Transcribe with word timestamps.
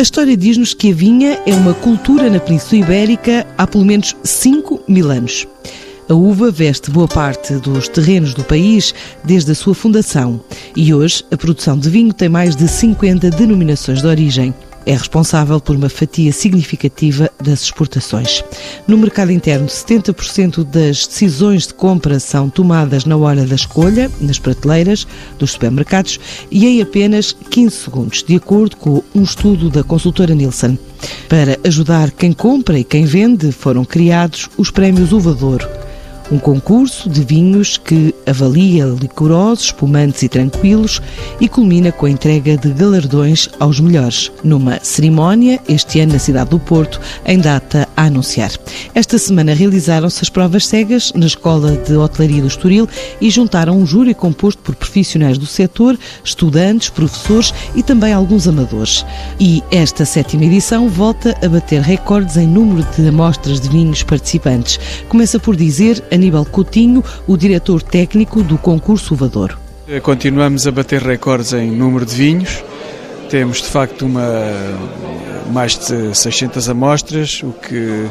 A 0.00 0.02
história 0.02 0.34
diz-nos 0.34 0.72
que 0.72 0.92
a 0.92 0.94
vinha 0.94 1.38
é 1.44 1.52
uma 1.52 1.74
cultura 1.74 2.30
na 2.30 2.40
Península 2.40 2.80
Ibérica 2.80 3.46
há 3.58 3.66
pelo 3.66 3.84
menos 3.84 4.16
5 4.24 4.80
mil 4.88 5.10
anos. 5.10 5.46
A 6.10 6.14
uva 6.14 6.50
veste 6.50 6.90
boa 6.90 7.06
parte 7.06 7.54
dos 7.54 7.86
terrenos 7.86 8.34
do 8.34 8.42
país 8.42 8.92
desde 9.22 9.52
a 9.52 9.54
sua 9.54 9.76
fundação 9.76 10.40
e 10.74 10.92
hoje 10.92 11.24
a 11.30 11.36
produção 11.36 11.78
de 11.78 11.88
vinho 11.88 12.12
tem 12.12 12.28
mais 12.28 12.56
de 12.56 12.66
50 12.66 13.30
denominações 13.30 14.00
de 14.00 14.08
origem 14.08 14.52
é 14.84 14.92
responsável 14.92 15.60
por 15.60 15.76
uma 15.76 15.88
fatia 15.88 16.32
significativa 16.32 17.30
das 17.40 17.62
exportações. 17.62 18.42
No 18.88 18.98
mercado 18.98 19.30
interno, 19.30 19.68
70% 19.68 20.64
das 20.64 21.06
decisões 21.06 21.68
de 21.68 21.74
compra 21.74 22.18
são 22.18 22.50
tomadas 22.50 23.04
na 23.04 23.16
hora 23.16 23.46
da 23.46 23.54
escolha, 23.54 24.10
nas 24.20 24.40
prateleiras 24.40 25.06
dos 25.38 25.52
supermercados, 25.52 26.18
e 26.50 26.66
em 26.66 26.82
apenas 26.82 27.36
15 27.50 27.76
segundos, 27.76 28.24
de 28.24 28.34
acordo 28.34 28.76
com 28.78 29.00
um 29.14 29.22
estudo 29.22 29.70
da 29.70 29.84
consultora 29.84 30.34
Nielsen. 30.34 30.76
Para 31.28 31.56
ajudar 31.62 32.10
quem 32.10 32.32
compra 32.32 32.76
e 32.76 32.82
quem 32.82 33.04
vende, 33.04 33.52
foram 33.52 33.84
criados 33.84 34.48
os 34.56 34.72
prémios 34.72 35.12
Uvador 35.12 35.79
um 36.30 36.38
concurso 36.38 37.08
de 37.08 37.24
vinhos 37.24 37.76
que 37.76 38.14
avalia 38.26 38.84
licorosos, 38.86 39.66
espumantes 39.66 40.22
e 40.22 40.28
tranquilos 40.28 41.00
e 41.40 41.48
culmina 41.48 41.90
com 41.90 42.06
a 42.06 42.10
entrega 42.10 42.56
de 42.56 42.70
galardões 42.70 43.48
aos 43.58 43.80
melhores, 43.80 44.30
numa 44.44 44.78
cerimónia 44.82 45.60
este 45.68 46.00
ano 46.00 46.12
na 46.12 46.18
cidade 46.18 46.50
do 46.50 46.58
Porto, 46.58 47.00
em 47.24 47.38
data 47.38 47.88
a 47.96 48.04
anunciar. 48.04 48.52
Esta 48.94 49.18
semana 49.18 49.54
realizaram-se 49.54 50.22
as 50.22 50.30
provas 50.30 50.66
cegas 50.66 51.12
na 51.14 51.26
Escola 51.26 51.76
de 51.76 51.96
Hotelaria 51.96 52.42
do 52.42 52.48
Estoril 52.48 52.88
e 53.20 53.30
juntaram 53.30 53.76
um 53.76 53.86
júri 53.86 54.14
composto 54.14 54.62
por 54.62 54.74
profissionais 54.74 55.38
do 55.38 55.46
setor, 55.46 55.98
estudantes, 56.24 56.90
professores 56.90 57.52
e 57.74 57.82
também 57.82 58.12
alguns 58.12 58.46
amadores. 58.46 59.04
E 59.38 59.62
esta 59.70 60.04
sétima 60.04 60.44
edição 60.44 60.88
volta 60.88 61.36
a 61.42 61.48
bater 61.48 61.80
recordes 61.80 62.36
em 62.36 62.46
número 62.46 62.86
de 62.96 63.08
amostras 63.08 63.60
de 63.60 63.68
vinhos 63.68 64.02
participantes. 64.02 64.78
Começa 65.08 65.38
por 65.38 65.56
dizer 65.56 66.02
a 66.10 66.16
Aníbal 66.20 66.44
Coutinho, 66.44 67.02
o 67.26 67.34
diretor 67.34 67.82
técnico 67.82 68.42
do 68.42 68.58
concurso 68.58 69.14
Uvador. 69.14 69.58
Continuamos 70.02 70.66
a 70.66 70.70
bater 70.70 71.00
recordes 71.00 71.54
em 71.54 71.70
número 71.70 72.04
de 72.04 72.14
vinhos. 72.14 72.62
Temos 73.30 73.62
de 73.62 73.68
facto 73.68 74.04
uma, 74.04 74.22
mais 75.50 75.78
de 75.78 76.14
600 76.14 76.68
amostras, 76.68 77.42
o 77.42 77.52
que 77.52 78.06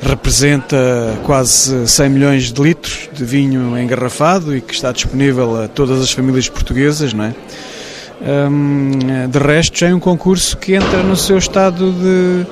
representa 0.00 0.76
quase 1.24 1.86
100 1.86 2.08
milhões 2.08 2.50
de 2.50 2.62
litros 2.62 3.10
de 3.12 3.22
vinho 3.22 3.78
engarrafado 3.78 4.56
e 4.56 4.62
que 4.62 4.72
está 4.72 4.90
disponível 4.90 5.62
a 5.62 5.68
todas 5.68 6.00
as 6.00 6.10
famílias 6.10 6.48
portuguesas, 6.48 7.12
não 7.12 7.24
é? 7.24 7.34
de 9.28 9.38
resto, 9.38 9.78
já 9.78 9.88
é 9.88 9.94
um 9.94 10.00
concurso 10.00 10.56
que 10.56 10.74
entra 10.74 11.02
no 11.02 11.16
seu 11.16 11.36
estado 11.36 11.92
de 11.92 12.46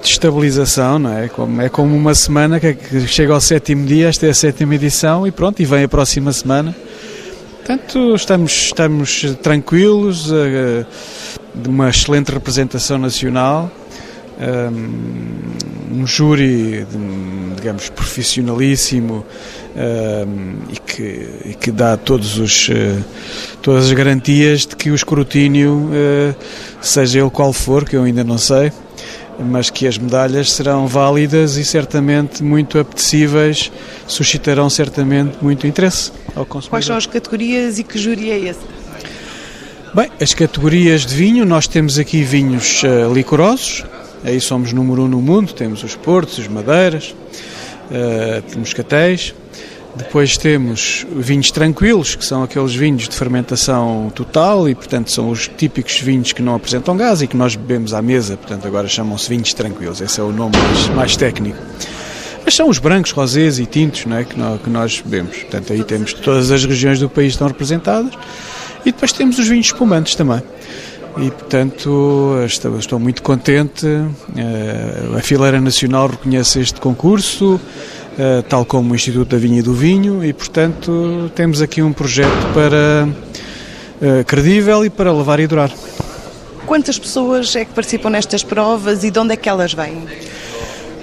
de 0.00 0.08
estabilização, 0.08 0.98
não 0.98 1.16
é? 1.16 1.28
Como, 1.28 1.60
é 1.60 1.68
como 1.68 1.96
uma 1.96 2.14
semana 2.14 2.58
que, 2.60 3.06
chega 3.06 3.32
ao 3.32 3.40
sétimo 3.40 3.86
dia, 3.86 4.08
esta 4.08 4.26
é 4.26 4.30
a 4.30 4.34
sétima 4.34 4.74
edição 4.74 5.26
e 5.26 5.30
pronto, 5.30 5.60
e 5.60 5.64
vem 5.64 5.84
a 5.84 5.88
próxima 5.88 6.32
semana. 6.32 6.74
Portanto, 7.58 8.14
estamos, 8.14 8.52
estamos 8.52 9.36
tranquilos, 9.42 10.30
uh, 10.30 10.86
de 11.54 11.68
uma 11.68 11.90
excelente 11.90 12.32
representação 12.32 12.98
nacional, 12.98 13.70
um, 14.40 16.00
um 16.00 16.06
júri, 16.06 16.86
digamos, 17.56 17.90
profissionalíssimo 17.90 19.24
um, 19.76 20.72
e, 20.72 20.76
que, 20.80 21.28
e 21.50 21.54
que 21.54 21.70
dá 21.70 21.96
todos 21.96 22.38
os, 22.38 22.68
uh, 22.68 23.04
todas 23.60 23.86
as 23.86 23.92
garantias 23.92 24.66
de 24.66 24.74
que 24.74 24.90
o 24.90 24.94
escrutínio, 24.94 25.90
uh, 25.90 26.34
seja 26.80 27.20
ele 27.20 27.30
qual 27.30 27.52
for, 27.52 27.84
que 27.84 27.96
eu 27.96 28.02
ainda 28.02 28.24
não 28.24 28.38
sei, 28.38 28.72
mas 29.38 29.70
que 29.70 29.86
as 29.86 29.98
medalhas 29.98 30.52
serão 30.52 30.86
válidas 30.86 31.56
e 31.56 31.64
certamente 31.64 32.42
muito 32.42 32.78
apetecíveis, 32.78 33.72
suscitarão 34.06 34.68
certamente 34.68 35.36
muito 35.42 35.66
interesse 35.66 36.12
ao 36.34 36.44
consumidor. 36.44 36.70
Quais 36.70 36.84
são 36.84 36.96
as 36.96 37.06
categorias 37.06 37.78
e 37.78 37.84
que 37.84 37.98
júri 37.98 38.30
é 38.30 38.38
esse? 38.38 38.60
Bem, 39.94 40.10
as 40.20 40.32
categorias 40.32 41.04
de 41.04 41.14
vinho, 41.14 41.44
nós 41.44 41.66
temos 41.66 41.98
aqui 41.98 42.22
vinhos 42.22 42.82
uh, 42.82 43.12
licorosos, 43.12 43.84
aí 44.24 44.40
somos 44.40 44.72
número 44.72 45.02
um 45.02 45.08
no 45.08 45.20
mundo, 45.20 45.52
temos 45.52 45.82
os 45.82 45.94
portos, 45.94 46.38
os 46.38 46.48
madeiras, 46.48 47.14
uh, 47.90 48.42
temos 48.50 48.72
catéis, 48.72 49.34
depois 49.94 50.38
temos 50.38 51.06
vinhos 51.10 51.50
tranquilos, 51.50 52.14
que 52.14 52.24
são 52.24 52.42
aqueles 52.42 52.74
vinhos 52.74 53.08
de 53.08 53.14
fermentação 53.14 54.10
total 54.14 54.68
e, 54.68 54.74
portanto, 54.74 55.10
são 55.10 55.30
os 55.30 55.48
típicos 55.48 56.00
vinhos 56.00 56.32
que 56.32 56.40
não 56.40 56.54
apresentam 56.54 56.96
gás 56.96 57.20
e 57.20 57.26
que 57.26 57.36
nós 57.36 57.56
bebemos 57.56 57.92
à 57.92 58.00
mesa, 58.00 58.36
portanto, 58.36 58.66
agora 58.66 58.88
chamam-se 58.88 59.28
vinhos 59.28 59.52
tranquilos, 59.52 60.00
esse 60.00 60.18
é 60.18 60.22
o 60.22 60.32
nome 60.32 60.56
mais, 60.56 60.88
mais 60.88 61.16
técnico. 61.16 61.58
Mas 62.44 62.54
são 62.54 62.68
os 62.68 62.78
brancos, 62.78 63.12
rosés 63.12 63.58
e 63.58 63.66
tintos 63.66 64.04
não 64.06 64.16
é, 64.16 64.24
que, 64.24 64.38
nós, 64.38 64.60
que 64.60 64.70
nós 64.70 65.00
bebemos. 65.00 65.36
Portanto, 65.36 65.72
aí 65.72 65.84
temos 65.84 66.12
todas 66.12 66.50
as 66.50 66.64
regiões 66.64 66.98
do 66.98 67.08
país 67.08 67.34
estão 67.34 67.46
representadas 67.46 68.12
e 68.84 68.90
depois 68.90 69.12
temos 69.12 69.38
os 69.38 69.46
vinhos 69.46 69.66
espumantes 69.66 70.14
também. 70.16 70.42
E, 71.18 71.30
portanto, 71.30 72.36
estou, 72.46 72.78
estou 72.78 72.98
muito 72.98 73.22
contente. 73.22 73.86
Eh, 73.86 75.16
a 75.16 75.20
Fileira 75.20 75.60
Nacional 75.60 76.08
reconhece 76.08 76.58
este 76.58 76.80
concurso. 76.80 77.60
Eh, 78.18 78.42
tal 78.46 78.64
como 78.66 78.92
o 78.92 78.94
Instituto 78.94 79.30
da 79.30 79.38
Vinha 79.38 79.60
e 79.60 79.62
do 79.62 79.72
Vinho, 79.72 80.22
e 80.22 80.34
portanto 80.34 81.30
temos 81.34 81.62
aqui 81.62 81.80
um 81.80 81.94
projeto 81.94 82.28
para 82.52 83.08
uh, 83.08 84.24
credível 84.26 84.84
e 84.84 84.90
para 84.90 85.10
levar 85.10 85.40
e 85.40 85.46
durar. 85.46 85.70
Quantas 86.66 86.98
pessoas 86.98 87.56
é 87.56 87.64
que 87.64 87.72
participam 87.72 88.10
nestas 88.10 88.44
provas 88.44 89.02
e 89.02 89.10
de 89.10 89.18
onde 89.18 89.32
é 89.32 89.36
que 89.36 89.48
elas 89.48 89.72
vêm? 89.72 90.04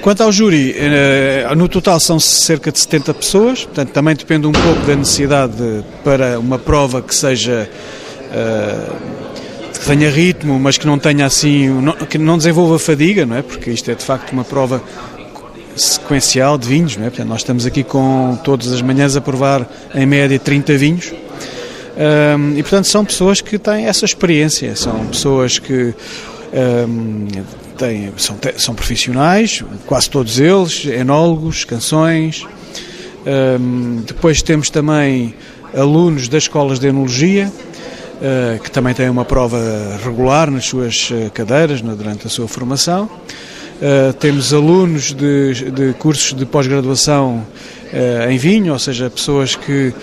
Quanto 0.04 0.22
ao 0.22 0.32
júri, 0.32 0.76
uh, 0.76 1.56
no 1.56 1.68
total 1.68 2.00
são 2.00 2.20
cerca 2.20 2.72
de 2.72 2.78
70 2.78 3.14
pessoas, 3.16 3.66
portanto 3.66 3.90
também 3.90 4.16
depende 4.16 4.46
um 4.46 4.52
pouco 4.52 4.86
da 4.86 4.96
necessidade 4.96 5.84
para 6.04 6.40
uma 6.40 6.60
prova 6.60 7.02
que 7.02 7.14
seja 7.14 7.68
que 9.74 9.86
tenha 9.88 10.08
ritmo, 10.12 10.60
mas 10.60 10.78
que 10.78 10.86
não 10.86 11.00
tenha 11.00 11.26
assim, 11.26 11.70
que 12.08 12.20
não 12.20 12.38
desenvolva 12.38 12.78
fadiga, 12.78 13.26
não 13.26 13.36
é? 13.36 13.42
Porque 13.42 13.72
isto 13.72 13.90
é 13.90 13.96
de 13.96 14.04
facto 14.04 14.32
uma 14.32 14.44
prova 14.44 14.84
sequencial 15.80 16.58
de 16.58 16.68
vinhos, 16.68 16.98
não 16.98 17.06
é? 17.06 17.10
Portanto, 17.10 17.28
nós 17.28 17.42
estamos 17.42 17.66
aqui 17.66 17.84
com 17.84 18.38
todas 18.44 18.72
as 18.72 18.82
manhãs 18.82 19.16
a 19.16 19.22
provar 19.22 19.68
em 19.96 20.06
média 20.06 20.38
30 20.38 20.78
vinhos. 20.78 21.14
Um, 22.00 22.58
e 22.58 22.62
portanto 22.62 22.86
são 22.86 23.04
pessoas 23.04 23.42
que 23.42 23.60
têm 23.60 23.86
essa 23.86 24.06
experiência, 24.06 24.74
são 24.74 25.08
pessoas 25.08 25.60
que 25.60 25.94
um, 26.88 27.28
têm, 27.78 28.14
são, 28.16 28.38
são 28.58 28.74
profissionais, 28.74 29.64
quase 29.86 30.10
todos 30.10 30.40
eles, 30.40 30.86
enólogos, 30.86 31.66
canções. 31.66 32.46
Um, 33.60 34.02
depois 34.08 34.42
temos 34.42 34.70
também 34.70 35.34
alunos 35.76 36.30
das 36.30 36.44
escolas 36.44 36.80
de 36.80 36.88
enologia, 36.88 37.52
uh, 37.52 38.64
que 38.64 38.72
também 38.72 38.94
têm 38.94 39.10
uma 39.10 39.26
prova 39.26 39.60
regular 40.04 40.50
nas 40.50 40.66
suas 40.66 41.10
uh, 41.12 41.30
cadeiras 41.34 41.82
durante 41.82 42.28
a 42.28 42.30
sua 42.30 42.48
formação. 42.48 43.10
Uh, 43.80 44.12
temos 44.12 44.54
alunos 44.54 45.14
de, 45.14 45.72
de 45.72 45.94
cursos 45.94 46.34
de 46.34 46.46
pós-graduação 46.46 47.48
uh, 47.94 48.30
em 48.30 48.38
vinho, 48.38 48.74
ou 48.74 48.80
seja, 48.80 49.10
pessoas 49.10 49.56
que, 49.56 49.94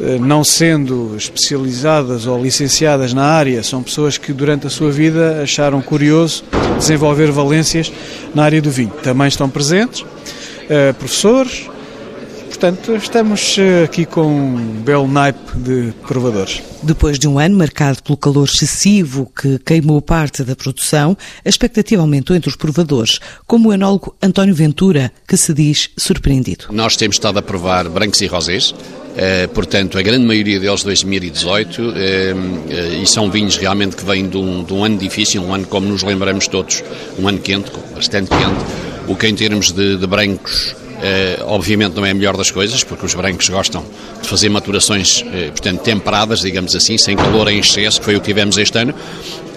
uh, 0.00 0.18
não 0.18 0.42
sendo 0.42 1.14
especializadas 1.18 2.26
ou 2.26 2.42
licenciadas 2.42 3.12
na 3.12 3.24
área, 3.24 3.62
são 3.62 3.82
pessoas 3.82 4.16
que 4.16 4.32
durante 4.32 4.66
a 4.66 4.70
sua 4.70 4.90
vida 4.90 5.42
acharam 5.42 5.82
curioso 5.82 6.44
desenvolver 6.78 7.30
valências 7.30 7.92
na 8.34 8.42
área 8.42 8.62
do 8.62 8.70
vinho. 8.70 8.92
Também 9.02 9.28
estão 9.28 9.50
presentes 9.50 10.02
professores, 10.98 11.68
Portanto, 12.56 12.96
estamos 12.96 13.58
eh, 13.58 13.84
aqui 13.84 14.06
com 14.06 14.22
um 14.22 14.80
belo 14.80 15.06
naipe 15.06 15.58
de 15.58 15.92
provadores. 16.06 16.62
Depois 16.82 17.18
de 17.18 17.28
um 17.28 17.38
ano 17.38 17.54
marcado 17.58 18.02
pelo 18.02 18.16
calor 18.16 18.48
excessivo 18.48 19.30
que 19.38 19.58
queimou 19.58 20.00
parte 20.00 20.42
da 20.42 20.56
produção, 20.56 21.14
a 21.44 21.48
expectativa 21.50 22.00
aumentou 22.00 22.34
entre 22.34 22.48
os 22.48 22.56
provadores, 22.56 23.20
como 23.46 23.68
o 23.68 23.74
enólogo 23.74 24.16
António 24.22 24.54
Ventura, 24.54 25.12
que 25.28 25.36
se 25.36 25.52
diz 25.52 25.90
surpreendido. 25.98 26.68
Nós 26.70 26.96
temos 26.96 27.16
estado 27.16 27.38
a 27.38 27.42
provar 27.42 27.90
brancos 27.90 28.22
e 28.22 28.26
rosés, 28.26 28.74
eh, 29.18 29.46
portanto, 29.48 29.98
a 29.98 30.02
grande 30.02 30.24
maioria 30.24 30.58
deles 30.58 30.82
2018, 30.82 31.92
eh, 31.94 32.34
e 33.02 33.06
são 33.06 33.30
vinhos 33.30 33.58
realmente 33.58 33.96
que 33.96 34.04
vêm 34.04 34.30
de 34.30 34.38
um, 34.38 34.64
de 34.64 34.72
um 34.72 34.82
ano 34.82 34.96
difícil, 34.96 35.42
um 35.42 35.52
ano 35.52 35.66
como 35.66 35.88
nos 35.88 36.02
lembramos 36.02 36.48
todos, 36.48 36.82
um 37.18 37.28
ano 37.28 37.38
quente, 37.38 37.70
bastante 37.94 38.30
quente, 38.30 38.64
o 39.06 39.14
que 39.14 39.26
em 39.26 39.34
termos 39.34 39.72
de, 39.72 39.98
de 39.98 40.06
brancos 40.06 40.74
Uh, 40.96 41.44
obviamente 41.44 41.94
não 41.94 42.06
é 42.06 42.10
a 42.10 42.14
melhor 42.14 42.36
das 42.38 42.50
coisas, 42.50 42.82
porque 42.82 43.04
os 43.04 43.14
brancos 43.14 43.48
gostam 43.50 43.84
de 44.22 44.26
fazer 44.26 44.48
maturações, 44.48 45.20
uh, 45.20 45.50
portanto, 45.50 45.82
temperadas, 45.82 46.40
digamos 46.40 46.74
assim, 46.74 46.96
sem 46.96 47.14
calor 47.14 47.48
em 47.48 47.58
excesso, 47.58 47.98
que 47.98 48.04
foi 48.04 48.16
o 48.16 48.20
que 48.20 48.26
tivemos 48.26 48.56
este 48.56 48.78
ano. 48.78 48.94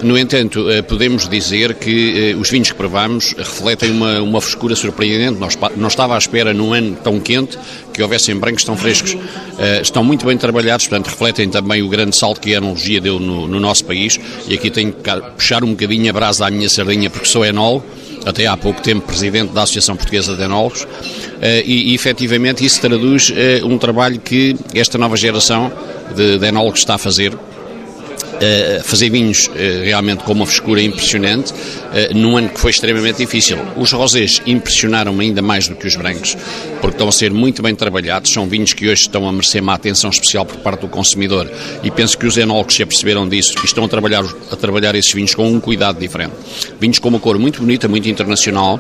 No 0.01 0.18
entanto, 0.18 0.68
uh, 0.69 0.83
podemos 0.83 1.30
dizer 1.30 1.75
que 1.75 2.36
os 2.38 2.50
vinhos 2.50 2.71
que 2.71 2.75
provamos 2.75 3.33
refletem 3.38 3.89
uma, 3.91 4.21
uma 4.21 4.41
frescura 4.41 4.75
surpreendente. 4.75 5.39
Nós, 5.39 5.57
não 5.77 5.88
estava 5.88 6.15
à 6.15 6.18
espera, 6.18 6.53
num 6.53 6.74
ano 6.74 6.97
tão 7.01 7.19
quente, 7.21 7.57
que 7.94 8.03
houvessem 8.03 8.36
brancos 8.36 8.63
tão 8.63 8.75
frescos. 8.75 9.15
estão 9.81 10.03
muito 10.03 10.25
bem 10.25 10.38
trabalhados, 10.38 10.88
portanto, 10.88 11.07
refletem 11.07 11.50
também 11.50 11.81
o 11.81 11.89
grande 11.89 12.15
salto 12.15 12.39
que 12.39 12.53
a 12.53 12.57
enologia 12.57 13.01
deu 13.01 13.19
no, 13.19 13.47
no 13.47 13.59
nosso 13.59 13.83
país. 13.86 14.19
E 14.47 14.53
aqui 14.53 14.69
tenho 14.69 14.94
que 14.94 15.12
puxar 15.36 15.63
um 15.63 15.71
bocadinho 15.71 16.09
a 16.09 16.13
brasa 16.13 16.47
à 16.47 16.51
minha 16.51 16.69
sardinha, 16.69 17.09
porque 17.09 17.27
sou 17.27 17.45
enólogo 17.45 17.86
até 18.29 18.47
há 18.47 18.55
pouco 18.55 18.81
tempo 18.81 19.05
presidente 19.05 19.51
da 19.53 19.63
Associação 19.63 19.95
Portuguesa 19.95 20.35
de 20.35 20.43
Enólogos, 20.43 20.87
eh, 21.41 21.63
e, 21.65 21.93
efetivamente 21.93 22.65
isso 22.65 22.79
traduz 22.79 23.31
eh, 23.35 23.61
um 23.63 23.77
trabalho 23.77 24.19
que 24.19 24.55
esta 24.73 24.97
nova 24.97 25.17
geração 25.17 25.71
de, 26.15 26.37
de 26.37 26.45
enólogos 26.45 26.79
está 26.79 26.95
a 26.95 26.97
fazer 26.97 27.33
fazer 28.83 29.09
vinhos 29.09 29.47
uh, 29.47 29.51
realmente 29.83 30.24
com 30.24 30.31
uma 30.31 30.45
frescura 30.45 30.81
impressionante, 30.81 31.51
uh, 31.51 32.15
num 32.15 32.38
ano 32.38 32.50
que 32.50 32.59
foi 32.59 32.71
extremamente 32.71 33.18
difícil. 33.18 33.57
Os 33.75 33.91
rosés 33.91 34.41
impressionaram-me 34.45 35.25
ainda 35.25 35.41
mais 35.41 35.68
do 35.68 35.75
que 35.75 35.88
os 35.88 35.95
brancos, 35.95 36.38
porque 36.81 36.95
estão 36.95 37.07
a 37.07 37.12
ser 37.12 37.31
muito 37.31 37.62
bem 37.62 37.75
trabalhados, 37.75 38.31
são 38.31 38.47
vinhos 38.47 38.74
que 38.74 38.88
hoje 38.88 39.01
estão 39.01 39.27
a 39.27 39.31
merecer 39.31 39.62
uma 39.62 39.74
atenção 39.74 40.09
especial 40.09 40.45
por 40.45 40.57
parte 40.57 40.81
do 40.81 40.88
consumidor 40.88 41.50
e 41.83 41.91
penso 41.91 42.18
que 42.18 42.25
os 42.25 42.38
enólogos 42.38 42.75
se 42.75 42.83
aperceberam 42.83 43.27
disso 43.27 43.56
e 43.62 43.65
estão 43.65 43.83
a 43.83 43.88
trabalhar, 43.88 44.24
a 44.51 44.56
trabalhar 44.56 44.95
esses 44.95 45.12
vinhos 45.12 45.36
com 45.36 45.50
um 45.50 45.59
cuidado 45.59 46.00
diferente. 46.00 46.33
Vinhos 46.80 47.00
com 47.00 47.09
uma 47.09 47.19
cor 47.19 47.38
muito 47.38 47.59
bonita, 47.59 47.88
muito 47.88 48.07
internacional, 48.07 48.80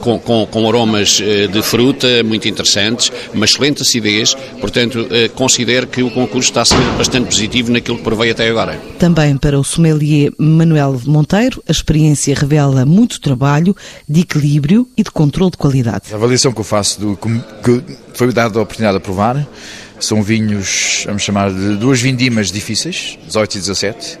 com, 0.00 0.18
com, 0.18 0.46
com, 0.46 0.68
aromas 0.68 1.20
de 1.52 1.62
fruta 1.62 2.22
muito 2.22 2.48
interessantes, 2.48 3.10
uma 3.32 3.44
excelente 3.44 3.82
acidez, 3.82 4.34
portanto, 4.60 5.06
considero 5.34 5.86
que 5.86 6.02
o 6.02 6.10
concurso 6.10 6.50
está 6.50 6.62
a 6.62 6.64
ser 6.64 6.78
bastante 6.96 7.26
positivo 7.26 7.72
naquilo 7.72 7.98
que 7.98 8.04
provei 8.04 8.30
até 8.30 8.48
agora 8.48 8.57
agora. 8.58 8.78
Também 8.98 9.36
para 9.36 9.58
o 9.58 9.64
sommelier 9.64 10.32
Manuel 10.38 11.00
Monteiro, 11.06 11.62
a 11.68 11.72
experiência 11.72 12.34
revela 12.34 12.84
muito 12.84 13.20
trabalho 13.20 13.76
de 14.08 14.20
equilíbrio 14.20 14.88
e 14.96 15.02
de 15.02 15.10
controle 15.10 15.52
de 15.52 15.56
qualidade. 15.56 16.12
A 16.12 16.16
avaliação 16.16 16.52
que 16.52 16.60
eu 16.60 16.64
faço, 16.64 17.00
do, 17.00 17.16
que 17.16 17.82
foi 18.14 18.32
dada 18.32 18.58
a 18.58 18.62
oportunidade 18.62 18.98
de 18.98 19.04
provar, 19.04 19.46
são 20.00 20.22
vinhos, 20.22 21.04
vamos 21.06 21.22
chamar 21.22 21.52
de 21.52 21.76
duas 21.76 22.00
vindimas 22.00 22.50
difíceis, 22.50 23.18
18 23.26 23.54
e 23.54 23.58
17, 23.58 24.18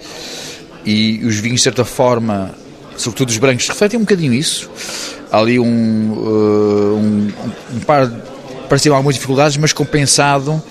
e 0.84 1.20
os 1.24 1.36
vinhos, 1.36 1.60
de 1.60 1.64
certa 1.64 1.84
forma, 1.84 2.54
sobretudo 2.96 3.28
os 3.28 3.38
brancos, 3.38 3.68
refletem 3.68 3.98
um 3.98 4.02
bocadinho 4.02 4.32
isso. 4.32 4.70
Há 5.30 5.38
ali 5.38 5.58
um, 5.58 6.12
uh, 6.12 6.96
um, 6.96 7.32
um 7.74 7.80
par, 7.80 8.10
pareciam 8.68 8.96
algumas 8.96 9.14
dificuldades, 9.14 9.56
mas 9.56 9.72
compensado 9.72 10.62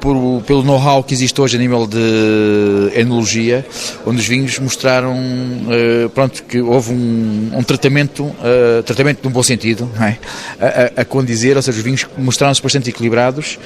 por, 0.00 0.42
pelo 0.42 0.62
know-how 0.62 1.02
que 1.02 1.12
existe 1.12 1.40
hoje 1.40 1.56
a 1.56 1.60
nível 1.60 1.86
de 1.86 2.92
enologia, 2.94 3.66
onde 4.06 4.20
os 4.20 4.26
vinhos 4.26 4.58
mostraram 4.58 5.14
uh, 5.14 6.08
pronto, 6.10 6.42
que 6.44 6.60
houve 6.60 6.92
um, 6.92 7.50
um 7.54 7.62
tratamento, 7.62 8.24
uh, 8.24 8.82
tratamento 8.84 9.20
num 9.24 9.30
bom 9.30 9.42
sentido, 9.42 9.90
é? 10.00 10.16
a, 10.60 11.00
a, 11.00 11.02
a, 11.02 11.04
condizer, 11.04 11.56
ou 11.56 11.62
seja, 11.62 11.78
os 11.78 11.84
vinhos 11.84 12.06
mostraram-se 12.16 12.62
bastante 12.62 12.90
equilibrados, 12.90 13.58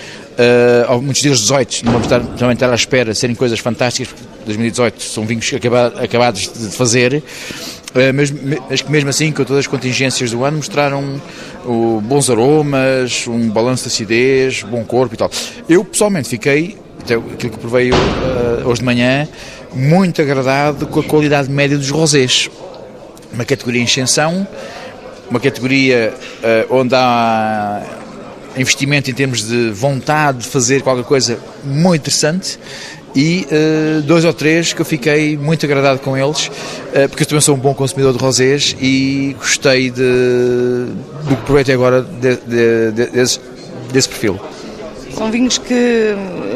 uh, 0.88 1.00
muitos 1.02 1.22
deles 1.22 1.40
18, 1.40 1.84
não 1.84 1.92
vamos 1.92 2.06
estar, 2.06 2.20
também 2.20 2.54
estar 2.54 2.70
à 2.70 2.74
espera 2.74 3.14
serem 3.14 3.36
coisas 3.36 3.58
fantásticas, 3.58 4.14
2018 4.46 5.02
são 5.02 5.24
vinhos 5.26 5.50
acabados 6.02 6.50
de 6.52 6.68
fazer, 6.76 7.22
mas, 8.14 8.32
mas 8.70 8.80
que 8.80 8.90
mesmo 8.90 9.10
assim, 9.10 9.30
com 9.30 9.44
todas 9.44 9.60
as 9.60 9.66
contingências 9.66 10.30
do 10.30 10.44
ano, 10.44 10.56
mostraram 10.56 11.20
bons 12.02 12.30
aromas, 12.30 13.26
um 13.26 13.48
balanço 13.50 13.84
de 13.84 13.88
acidez, 13.88 14.62
bom 14.62 14.84
corpo 14.84 15.14
e 15.14 15.16
tal. 15.18 15.30
Eu 15.68 15.84
pessoalmente 15.84 16.28
fiquei, 16.28 16.76
até 17.00 17.14
aquilo 17.14 17.52
que 17.52 17.58
provei 17.58 17.90
uh, 17.90 17.96
hoje 18.64 18.80
de 18.80 18.84
manhã, 18.84 19.28
muito 19.74 20.22
agradado 20.22 20.86
com 20.86 21.00
a 21.00 21.04
qualidade 21.04 21.50
média 21.50 21.76
dos 21.76 21.90
rosés. 21.90 22.50
Uma 23.32 23.44
categoria 23.44 23.80
em 23.80 23.84
extensão, 23.84 24.46
uma 25.30 25.40
categoria 25.40 26.14
uh, 26.70 26.76
onde 26.76 26.94
há 26.94 27.82
investimento 28.56 29.10
em 29.10 29.14
termos 29.14 29.46
de 29.46 29.70
vontade 29.70 30.38
de 30.38 30.48
fazer 30.48 30.82
qualquer 30.82 31.04
coisa 31.04 31.38
muito 31.64 32.02
interessante 32.02 32.58
e 33.14 33.46
uh, 33.50 34.02
dois 34.02 34.24
ou 34.24 34.32
três 34.32 34.72
que 34.72 34.80
eu 34.80 34.84
fiquei 34.84 35.36
muito 35.36 35.64
agradado 35.66 35.98
com 36.00 36.16
eles, 36.16 36.46
uh, 36.46 37.08
porque 37.08 37.22
eu 37.22 37.26
também 37.26 37.40
sou 37.40 37.54
um 37.54 37.58
bom 37.58 37.74
consumidor 37.74 38.12
de 38.12 38.18
rosés 38.18 38.76
e 38.80 39.36
gostei 39.38 39.90
de, 39.90 40.02
do 41.28 41.36
que 41.36 41.42
provei 41.44 41.62
até 41.62 41.72
agora 41.74 42.02
de, 42.02 42.36
de, 42.36 42.92
de, 42.92 43.06
desse, 43.06 43.40
desse 43.92 44.08
perfil. 44.08 44.40
São 45.16 45.30
vinhos 45.30 45.58
que 45.58 46.14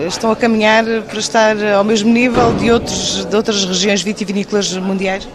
estão 0.08 0.30
a 0.30 0.36
caminhar 0.36 0.84
para 1.08 1.18
estar 1.18 1.56
ao 1.74 1.84
mesmo 1.84 2.12
nível 2.12 2.54
de, 2.54 2.70
outros, 2.70 3.26
de 3.26 3.36
outras 3.36 3.64
regiões 3.64 4.02
vitivinícolas 4.02 4.72
mundiais? 4.78 5.28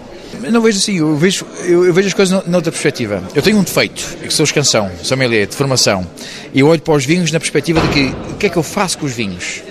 Não 0.49 0.61
vejo 0.61 0.79
assim, 0.79 0.97
eu 0.97 1.15
vejo, 1.15 1.45
eu, 1.65 1.85
eu 1.85 1.93
vejo 1.93 2.07
as 2.07 2.13
coisas 2.13 2.45
noutra 2.47 2.71
perspectiva. 2.71 3.21
Eu 3.35 3.41
tenho 3.41 3.57
um 3.57 3.63
defeito, 3.63 4.17
que 4.17 4.33
sou 4.33 4.43
escansão, 4.43 4.89
sou 4.97 5.05
sommelier, 5.05 5.45
de 5.45 5.55
formação, 5.55 6.07
e 6.53 6.61
eu 6.61 6.67
olho 6.67 6.81
para 6.81 6.93
os 6.93 7.05
vinhos 7.05 7.31
na 7.31 7.39
perspectiva 7.39 7.79
de 7.81 7.87
que 7.89 8.15
o 8.31 8.37
que 8.37 8.45
é 8.47 8.49
que 8.49 8.57
eu 8.57 8.63
faço 8.63 8.97
com 8.97 9.05
os 9.05 9.11
vinhos? 9.11 9.61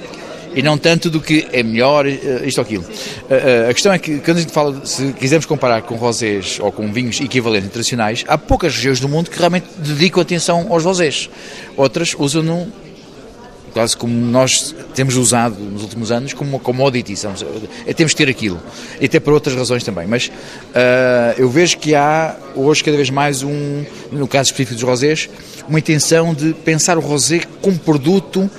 E 0.55 0.63
não 0.63 0.77
tanto 0.77 1.09
do 1.11 1.21
que 1.21 1.47
é 1.53 1.63
melhor 1.63 2.07
eh, 2.07 2.43
isto 2.45 2.59
ou 2.59 2.63
aquilo. 2.63 2.85
Eh, 3.29 3.65
eh, 3.67 3.71
a 3.71 3.73
questão 3.75 3.93
é 3.93 3.99
que, 3.99 4.19
quando 4.19 4.39
a 4.39 4.41
gente 4.41 4.53
fala, 4.53 4.85
se 4.85 5.13
quisermos 5.13 5.47
comparar 5.47 5.83
com 5.83 5.95
rosés 5.97 6.59
ou 6.61 6.73
com 6.73 6.93
vinhos 6.93 7.21
equivalentes 7.21 7.67
internacionais, 7.67 8.25
há 8.27 8.37
poucas 8.37 8.75
regiões 8.75 9.01
do 9.01 9.09
mundo 9.09 9.31
que 9.31 9.39
realmente 9.39 9.67
dedicam 9.79 10.21
atenção 10.21 10.67
aos 10.71 10.85
rosés. 10.85 11.31
Outras 11.77 12.15
usam-no 12.19 12.71
quase 13.73 13.97
como 13.97 14.13
nós 14.13 14.75
temos 14.95 15.17
usado 15.17 15.59
nos 15.61 15.83
últimos 15.83 16.11
anos, 16.11 16.33
como 16.35 16.51
uma 16.51 16.59
commodity. 16.59 17.15
temos 17.97 18.13
que 18.13 18.17
ter 18.17 18.29
aquilo. 18.29 18.61
E 19.01 19.07
até 19.07 19.21
por 19.21 19.33
outras 19.33 19.55
razões 19.55 19.85
também. 19.85 20.07
Mas 20.07 20.27
uh, 20.27 21.39
eu 21.39 21.49
vejo 21.49 21.79
que 21.79 21.95
há 21.95 22.37
hoje 22.55 22.83
cada 22.83 22.97
vez 22.97 23.11
mais 23.11 23.43
um, 23.43 23.85
no 24.11 24.27
caso 24.27 24.51
específico 24.51 24.75
dos 24.75 24.83
rosés, 24.83 25.31
uma 25.69 25.79
intenção 25.79 26.35
de 26.35 26.53
pensar 26.53 26.99
o 26.99 27.01
rosé 27.01 27.43
como 27.63 27.79
produto 27.79 28.51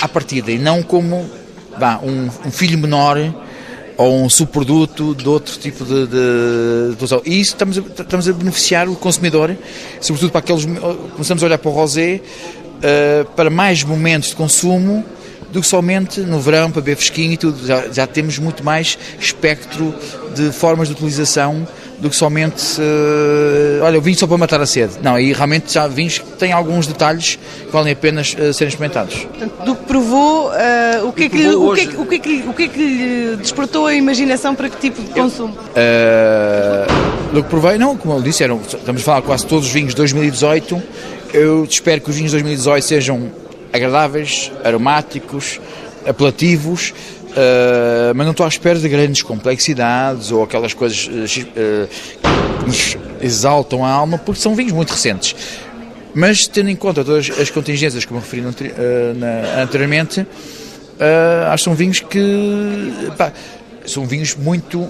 à 0.00 0.08
partida 0.08 0.50
e 0.50 0.58
não 0.58 0.82
como 0.82 1.28
bah, 1.78 2.00
um, 2.02 2.28
um, 2.46 2.50
filho 2.50 2.78
menor 2.78 3.18
ou 3.96 4.22
um 4.22 4.28
subproduto 4.30 5.14
de 5.14 5.28
outro 5.28 5.58
tipo 5.58 5.84
de, 5.84 6.06
de, 6.06 6.96
de 6.96 7.30
E 7.30 7.40
isso 7.40 7.50
estamos 7.50 7.78
a, 7.78 7.80
estamos 7.80 8.28
a 8.28 8.32
beneficiar 8.32 8.88
o 8.88 8.96
consumidor, 8.96 9.54
sobretudo 10.00 10.30
para 10.30 10.40
aqueles. 10.40 10.64
Começamos 11.12 11.42
a 11.42 11.46
olhar 11.46 11.58
para 11.58 11.70
o 11.70 11.74
rosé 11.74 12.20
uh, 12.20 13.24
para 13.36 13.50
mais 13.50 13.84
momentos 13.84 14.30
de 14.30 14.36
consumo 14.36 15.04
do 15.52 15.60
que 15.60 15.66
somente 15.66 16.20
no 16.20 16.40
verão 16.40 16.70
para 16.70 16.80
beber 16.80 16.96
fresquinho 16.96 17.32
e 17.32 17.36
tudo. 17.36 17.66
Já, 17.66 17.88
já 17.92 18.06
temos 18.06 18.38
muito 18.38 18.64
mais 18.64 18.96
espectro 19.18 19.94
de 20.34 20.50
formas 20.52 20.88
de 20.88 20.94
utilização 20.94 21.66
do 22.00 22.08
que 22.08 22.16
somente, 22.16 22.80
uh, 22.80 23.84
olha, 23.84 23.96
eu 23.96 24.00
vim 24.00 24.14
só 24.14 24.26
para 24.26 24.38
matar 24.38 24.60
a 24.60 24.66
sede. 24.66 24.94
Não, 25.02 25.18
e 25.18 25.32
realmente 25.32 25.72
já 25.72 25.86
vinhos 25.86 26.18
que 26.18 26.26
têm 26.38 26.52
alguns 26.52 26.86
detalhes 26.86 27.38
que 27.66 27.70
valem 27.70 27.92
a 27.92 27.96
pena 27.96 28.22
uh, 28.22 28.24
serem 28.24 28.68
experimentados. 28.68 29.26
Portanto, 29.26 29.64
do 29.64 29.74
que 29.76 29.84
provou, 29.84 30.48
uh, 30.48 31.08
o, 31.08 31.12
que 31.12 31.24
é 31.24 31.28
que, 31.28 31.48
o, 31.48 31.74
que 31.74 31.86
que, 31.86 31.96
o, 31.96 32.06
que 32.06 32.14
é 32.14 32.18
que, 32.18 32.44
o 32.48 32.52
que 32.54 32.62
é 32.62 32.68
que 32.68 32.78
lhe 32.78 33.36
despertou 33.36 33.86
a 33.86 33.94
imaginação 33.94 34.54
para 34.54 34.68
que 34.68 34.78
tipo 34.78 35.02
de 35.02 35.10
consumo? 35.10 35.56
do 37.32 37.44
que 37.44 37.48
provei, 37.48 37.78
não, 37.78 37.96
como 37.96 38.14
eu 38.14 38.22
disse, 38.22 38.42
eram, 38.42 38.60
estamos 38.60 39.02
a 39.02 39.04
falar 39.04 39.22
quase 39.22 39.46
todos 39.46 39.66
os 39.66 39.72
vinhos 39.72 39.90
de 39.90 39.96
2018. 39.96 40.82
Eu 41.32 41.64
espero 41.64 42.00
que 42.00 42.10
os 42.10 42.16
vinhos 42.16 42.32
de 42.32 42.38
2018 42.38 42.84
sejam 42.84 43.30
agradáveis, 43.72 44.50
aromáticos, 44.64 45.60
apelativos, 46.06 46.92
Uh, 47.30 48.12
mas 48.14 48.24
não 48.24 48.32
estou 48.32 48.44
à 48.44 48.48
espera 48.48 48.78
de 48.78 48.88
grandes 48.88 49.22
complexidades 49.22 50.32
ou 50.32 50.42
aquelas 50.42 50.74
coisas 50.74 51.06
uh, 51.06 51.88
que 52.60 52.66
nos 52.66 52.96
exaltam 53.20 53.84
a 53.84 53.90
alma, 53.90 54.18
porque 54.18 54.40
são 54.40 54.54
vinhos 54.54 54.72
muito 54.72 54.90
recentes. 54.90 55.34
Mas 56.12 56.48
tendo 56.48 56.70
em 56.70 56.76
conta 56.76 57.04
todas 57.04 57.30
as 57.38 57.48
contingências 57.50 58.04
que 58.04 58.12
me 58.12 58.18
referi 58.18 58.42
uh, 58.42 58.54
na, 59.16 59.62
anteriormente, 59.62 60.26
acho 61.48 61.56
que 61.56 61.64
são 61.64 61.74
vinhos 61.74 62.00
que 62.00 62.92
pá, 63.16 63.32
são 63.86 64.06
vinhos 64.06 64.34
muito 64.34 64.88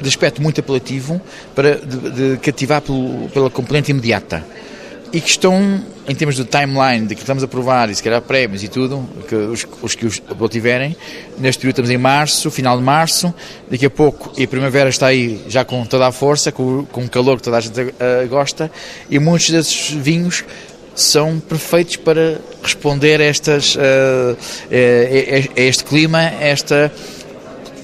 de 0.00 0.08
aspecto 0.08 0.40
muito 0.40 0.60
apelativo 0.60 1.20
para 1.54 1.76
de, 1.76 2.10
de 2.10 2.36
cativar 2.38 2.80
pelo, 2.80 3.28
pela 3.28 3.50
componente 3.50 3.90
imediata 3.90 4.44
e 5.12 5.20
que 5.20 5.30
estão, 5.30 5.82
em 6.08 6.14
termos 6.14 6.36
de 6.36 6.44
timeline, 6.44 7.06
de 7.06 7.14
que 7.14 7.20
estamos 7.20 7.44
a 7.44 7.46
provar, 7.46 7.90
e 7.90 7.94
se 7.94 8.02
calhar 8.02 8.22
prémios 8.22 8.64
e 8.64 8.68
tudo, 8.68 9.06
que 9.28 9.34
os, 9.34 9.66
os 9.82 9.94
que 9.94 10.06
os 10.06 10.22
obtiverem, 10.40 10.96
neste 11.38 11.60
período 11.60 11.74
estamos 11.74 11.90
em 11.90 11.98
março, 11.98 12.50
final 12.50 12.78
de 12.78 12.82
março, 12.82 13.32
daqui 13.70 13.84
a 13.84 13.90
pouco, 13.90 14.32
e 14.38 14.44
a 14.44 14.48
primavera 14.48 14.88
está 14.88 15.08
aí 15.08 15.38
já 15.48 15.66
com 15.66 15.84
toda 15.84 16.06
a 16.06 16.12
força, 16.12 16.50
com, 16.50 16.86
com 16.86 17.04
o 17.04 17.08
calor 17.10 17.36
que 17.36 17.42
toda 17.42 17.58
a 17.58 17.60
gente 17.60 17.78
uh, 17.78 17.92
gosta, 18.28 18.70
e 19.10 19.18
muitos 19.18 19.50
desses 19.50 19.90
vinhos 19.90 20.44
são 20.94 21.38
perfeitos 21.38 21.96
para 21.96 22.40
responder 22.62 23.20
a, 23.20 23.24
estas, 23.24 23.76
uh, 23.76 23.78
a, 24.70 25.60
a 25.60 25.62
este 25.62 25.84
clima, 25.84 26.18
a 26.18 26.44
esta 26.44 26.90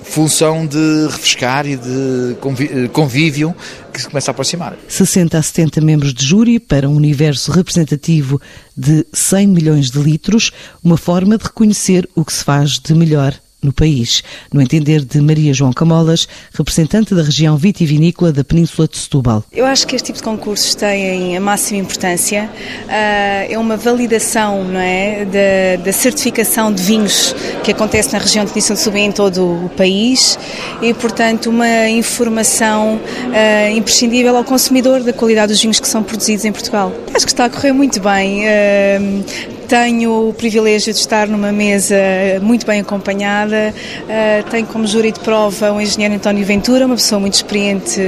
função 0.04 0.66
de 0.66 1.06
refrescar 1.11 1.66
e 1.66 1.76
de 1.76 2.37
convívio 2.92 3.54
que 3.92 4.00
se 4.00 4.08
começa 4.08 4.30
a 4.30 4.32
aproximar. 4.32 4.76
60 4.87 5.37
a 5.37 5.42
70 5.42 5.80
membros 5.80 6.14
de 6.14 6.25
júri 6.25 6.61
para 6.61 6.88
um 6.88 6.94
universo 6.94 7.50
representativo 7.50 8.40
de 8.76 9.06
100 9.12 9.46
milhões 9.49 9.90
de 9.90 9.99
litros, 9.99 10.52
uma 10.82 10.96
forma 10.96 11.37
de 11.37 11.44
reconhecer 11.44 12.08
o 12.14 12.25
que 12.25 12.32
se 12.32 12.44
faz 12.44 12.78
de 12.78 12.94
melhor 12.94 13.34
no 13.64 13.73
país, 13.73 14.23
no 14.52 14.61
entender 14.61 15.04
de 15.04 15.21
Maria 15.21 15.52
João 15.52 15.73
Camolas, 15.73 16.28
representante 16.52 17.14
da 17.14 17.23
região 17.23 17.56
vitivinícola 17.56 18.33
da 18.33 18.44
Península 18.44 18.87
de 18.87 18.99
Setúbal. 18.99 19.42
Eu 19.52 19.64
acho 19.66 19.87
que 19.87 19.97
este 19.97 20.06
tipo 20.06 20.18
de 20.18 20.25
concursos 20.25 20.75
tem 20.75 21.37
a 21.37 21.40
máxima 21.40 21.80
importância. 21.80 22.50
Ah, 22.88 23.47
é 23.49 23.59
uma 23.59 23.76
validação 23.76 24.64
não 24.64 24.80
é, 24.80 25.25
da, 25.25 25.83
da 25.83 25.92
certificação 25.92 26.73
de 26.73 26.83
vinhos 26.83 27.35
que 27.62 27.71
acontece 27.71 28.12
na 28.12 28.18
região 28.18 28.44
de 28.44 28.52
Península 28.52 28.76
de 28.76 28.83
Setúbal 28.83 29.00
em 29.02 29.12
todo 29.12 29.66
o 29.66 29.71
país 29.71 30.38
e, 30.83 30.92
portanto, 30.92 31.49
uma 31.49 31.88
informação 31.88 32.97
uh, 32.97 33.76
imprescindível 33.76 34.37
ao 34.37 34.44
consumidor 34.44 35.02
da 35.02 35.12
qualidade 35.12 35.52
dos 35.52 35.61
vinhos 35.61 35.80
que 35.80 35.88
são 35.88 36.02
produzidos 36.02 36.44
em 36.44 36.52
Portugal. 36.52 36.92
Acho 37.14 37.25
que 37.25 37.33
está 37.33 37.47
a 37.47 37.50
correr 37.50 37.73
muito 37.73 38.00
bem. 38.00 38.44
Uh, 38.44 39.25
tenho 39.68 40.28
o 40.28 40.33
privilégio 40.33 40.92
de 40.92 40.99
estar 40.99 41.26
numa 41.26 41.50
mesa 41.50 41.97
muito 42.42 42.66
bem 42.66 42.80
acompanhada. 42.80 43.53
Uh, 43.54 44.50
tenho 44.50 44.66
como 44.66 44.87
júri 44.87 45.12
de 45.12 45.20
prova 45.20 45.73
o 45.73 45.80
engenheiro 45.80 46.14
António 46.14 46.44
Ventura, 46.44 46.87
uma 46.87 46.96
pessoa 46.96 47.20
muito 47.20 47.34
experiente 47.34 48.00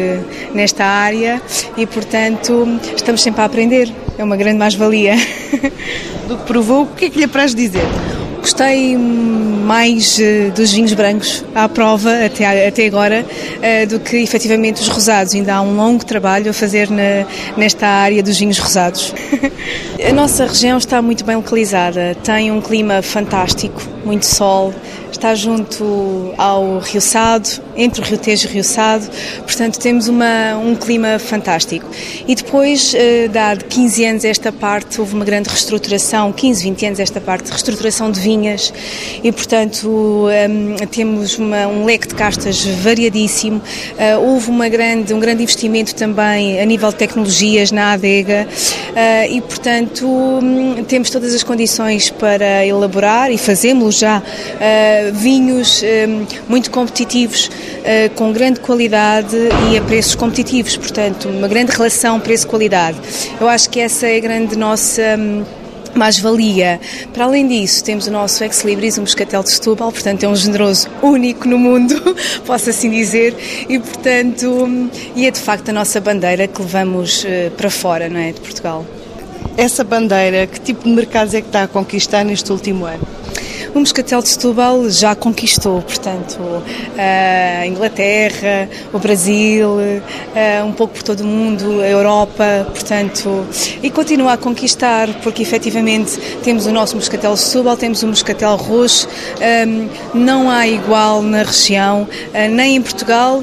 nesta 0.54 0.84
área 0.84 1.40
e, 1.76 1.86
portanto, 1.86 2.80
estamos 2.94 3.22
sempre 3.22 3.40
a 3.40 3.44
aprender. 3.44 3.92
É 4.18 4.24
uma 4.24 4.36
grande 4.36 4.58
mais-valia. 4.58 5.14
Do 6.26 6.36
que 6.38 6.44
provou, 6.44 6.82
o 6.82 6.86
que 6.86 7.04
é 7.06 7.10
que 7.10 7.18
lhe 7.18 7.24
apraz 7.24 7.54
dizer? 7.54 7.84
Gostei 8.40 8.96
mais 8.96 10.18
uh, 10.18 10.52
dos 10.52 10.72
vinhos 10.72 10.92
brancos 10.92 11.44
à 11.52 11.68
prova 11.68 12.24
até, 12.24 12.68
até 12.68 12.86
agora 12.86 13.26
uh, 13.26 13.86
do 13.88 13.98
que 13.98 14.18
efetivamente 14.18 14.80
os 14.80 14.86
rosados. 14.86 15.34
Ainda 15.34 15.56
há 15.56 15.60
um 15.60 15.74
longo 15.76 16.04
trabalho 16.04 16.50
a 16.50 16.52
fazer 16.52 16.88
na, 16.88 17.26
nesta 17.56 17.88
área 17.88 18.22
dos 18.22 18.38
vinhos 18.38 18.58
rosados. 18.60 19.12
a 20.00 20.12
nossa 20.12 20.46
região 20.46 20.78
está 20.78 21.02
muito 21.02 21.24
bem 21.24 21.34
localizada, 21.34 22.16
tem 22.22 22.52
um 22.52 22.60
clima 22.60 23.02
fantástico, 23.02 23.82
muito 24.04 24.24
sol, 24.24 24.72
está 25.16 25.34
junto 25.34 26.34
ao 26.36 26.78
Rio 26.78 27.00
Sado, 27.00 27.48
entre 27.76 28.00
o 28.00 28.04
Rio 28.04 28.18
Tejo 28.18 28.46
e 28.46 28.50
o 28.50 28.52
Rio 28.52 28.64
Sado, 28.64 29.08
portanto 29.42 29.78
temos 29.78 30.08
uma, 30.08 30.56
um 30.56 30.74
clima 30.74 31.18
fantástico. 31.18 31.86
E 32.26 32.34
depois, 32.34 32.94
uh, 32.94 33.56
de 33.58 33.64
15 33.64 34.04
anos 34.04 34.24
esta 34.24 34.52
parte, 34.52 35.00
houve 35.00 35.14
uma 35.14 35.24
grande 35.24 35.48
reestruturação, 35.48 36.32
15, 36.32 36.62
20 36.62 36.86
anos 36.86 37.00
esta 37.00 37.20
parte, 37.20 37.50
reestruturação 37.50 38.10
de 38.10 38.20
vinhas 38.20 38.72
e, 39.22 39.32
portanto, 39.32 39.88
um, 39.88 40.86
temos 40.86 41.38
uma, 41.38 41.66
um 41.66 41.84
leque 41.84 42.08
de 42.08 42.14
castas 42.14 42.64
variadíssimo. 42.64 43.58
Uh, 43.58 44.20
houve 44.20 44.50
uma 44.50 44.68
grande, 44.68 45.12
um 45.14 45.20
grande 45.20 45.42
investimento 45.42 45.94
também 45.94 46.60
a 46.60 46.64
nível 46.64 46.90
de 46.90 46.96
tecnologias 46.96 47.70
na 47.70 47.92
adega 47.92 48.46
uh, 48.48 49.32
e, 49.32 49.40
portanto, 49.40 50.06
um, 50.06 50.84
temos 50.84 51.10
todas 51.10 51.34
as 51.34 51.42
condições 51.42 52.10
para 52.10 52.64
elaborar 52.66 53.30
e 53.30 53.38
fazemos 53.38 53.98
já 53.98 54.18
uh, 54.18 55.05
vinhos 55.12 55.82
um, 55.82 56.26
muito 56.48 56.70
competitivos, 56.70 57.50
com 58.14 58.32
grande 58.32 58.60
qualidade 58.60 59.36
e 59.70 59.78
a 59.78 59.82
preços 59.82 60.14
competitivos, 60.14 60.76
portanto, 60.76 61.28
uma 61.28 61.46
grande 61.46 61.72
relação 61.72 62.18
preço-qualidade. 62.18 62.98
Eu 63.40 63.48
acho 63.48 63.70
que 63.70 63.80
essa 63.80 64.06
é 64.06 64.16
a 64.16 64.20
grande 64.20 64.56
nossa 64.56 65.02
hum, 65.18 65.44
mais-valia. 65.96 66.78
Para 67.12 67.24
além 67.24 67.48
disso, 67.48 67.82
temos 67.82 68.06
o 68.06 68.10
nosso 68.10 68.44
Ex 68.44 68.62
Libris, 68.62 68.98
um 68.98 69.02
moscatel 69.02 69.42
de 69.42 69.50
Setúbal, 69.50 69.90
portanto 69.90 70.22
é 70.22 70.28
um 70.28 70.36
generoso 70.36 70.88
único 71.02 71.48
no 71.48 71.58
mundo, 71.58 71.94
posso 72.44 72.70
assim 72.70 72.90
dizer, 72.90 73.34
e 73.68 73.78
portanto, 73.78 74.68
e 75.14 75.26
é 75.26 75.30
de 75.30 75.40
facto 75.40 75.70
a 75.70 75.72
nossa 75.72 76.00
bandeira 76.00 76.46
que 76.46 76.60
levamos 76.60 77.24
eh, 77.26 77.50
para 77.56 77.70
fora, 77.70 78.08
não 78.08 78.20
é, 78.20 78.32
de 78.32 78.40
Portugal. 78.40 78.84
Essa 79.56 79.82
bandeira, 79.82 80.46
que 80.46 80.60
tipo 80.60 80.84
de 80.84 80.90
mercados 80.90 81.32
é 81.32 81.40
que 81.40 81.46
está 81.46 81.62
a 81.62 81.68
conquistar 81.68 82.24
neste 82.24 82.52
último 82.52 82.84
ano? 82.84 83.06
O 83.74 83.80
Moscatel 83.80 84.22
de 84.22 84.28
Setúbal 84.28 84.88
já 84.88 85.14
conquistou, 85.14 85.82
portanto, 85.82 86.38
a 86.96 87.66
Inglaterra, 87.66 88.68
o 88.92 88.98
Brasil, 88.98 89.78
um 90.66 90.72
pouco 90.72 90.94
por 90.94 91.02
todo 91.02 91.20
o 91.20 91.26
mundo, 91.26 91.80
a 91.80 91.88
Europa, 91.88 92.66
portanto, 92.70 93.46
e 93.82 93.90
continua 93.90 94.34
a 94.34 94.36
conquistar, 94.36 95.08
porque 95.22 95.42
efetivamente 95.42 96.18
temos 96.42 96.66
o 96.66 96.72
nosso 96.72 96.96
Moscatel 96.96 97.34
de 97.34 97.40
Setúbal, 97.40 97.76
temos 97.76 98.02
o 98.02 98.06
Moscatel 98.06 98.56
Roxo, 98.56 99.08
não 100.14 100.50
há 100.50 100.66
igual 100.66 101.22
na 101.22 101.42
região, 101.42 102.08
ah, 102.32 102.48
nem 102.48 102.76
em 102.76 102.82
Portugal 102.82 103.42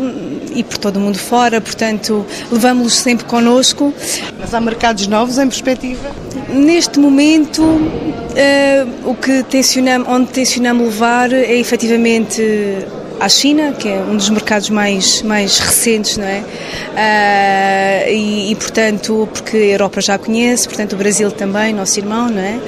e 0.56 0.64
por 0.64 0.78
todo 0.78 0.98
o 0.98 1.00
mundo 1.00 1.18
fora, 1.18 1.60
portanto, 1.62 2.26
levamos-los 2.52 2.94
sempre 2.94 3.26
connosco. 3.26 3.94
Mas 4.40 4.54
há 4.54 4.62
mercados 4.62 5.08
novos 5.08 5.38
em 5.38 5.48
perspectiva? 5.48 6.12
Neste 6.50 7.00
momento, 7.00 7.64
uh, 8.34 9.10
o 9.10 9.16
que 9.16 9.44
tencionamos, 9.44 10.08
onde 10.08 10.32
tencionamos 10.32 10.86
levar 10.86 11.32
é 11.32 11.56
efetivamente 11.58 12.42
à 13.20 13.30
China, 13.30 13.74
que 13.74 13.88
é 13.88 14.02
um 14.02 14.18
dos 14.18 14.30
mercados 14.30 14.70
mais, 14.70 15.22
mais 15.22 15.60
recentes, 15.60 16.18
não 16.18 16.26
é? 16.26 16.40
Uh, 16.42 18.10
e, 18.12 18.52
e, 18.52 18.56
portanto, 18.56 19.28
porque 19.34 19.58
a 19.58 19.60
Europa 19.60 20.02
já 20.02 20.18
conhece, 20.18 20.68
portanto, 20.68 20.94
o 20.94 20.98
Brasil 20.98 21.32
também, 21.32 21.74
nosso 21.74 22.00
irmão, 22.00 22.30
não 22.30 22.42
é? 22.42 22.60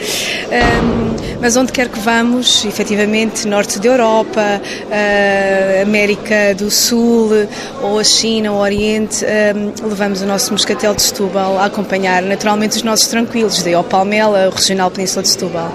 Um, 0.81 1.04
mas 1.45 1.55
onde 1.55 1.71
quer 1.71 1.89
que 1.89 1.99
vamos, 1.99 2.65
efetivamente, 2.65 3.47
norte 3.47 3.77
da 3.77 3.87
Europa, 3.89 4.41
uh, 4.41 5.83
América 5.83 6.55
do 6.57 6.71
Sul, 6.71 7.29
ou 7.83 7.99
a 7.99 8.03
China, 8.03 8.51
ou 8.51 8.57
o 8.57 8.61
Oriente, 8.61 9.23
um, 9.23 9.87
levamos 9.87 10.23
o 10.23 10.25
nosso 10.25 10.51
moscatel 10.51 10.95
de 10.95 11.03
Setúbal 11.03 11.59
a 11.59 11.65
acompanhar, 11.65 12.23
naturalmente, 12.23 12.77
os 12.77 12.81
nossos 12.81 13.05
tranquilos, 13.05 13.61
daí 13.61 13.75
ao 13.75 13.83
Palmela, 13.83 14.47
o 14.47 14.55
Regional 14.55 14.89
Península 14.89 15.21
de 15.21 15.29
Setúbal. 15.29 15.71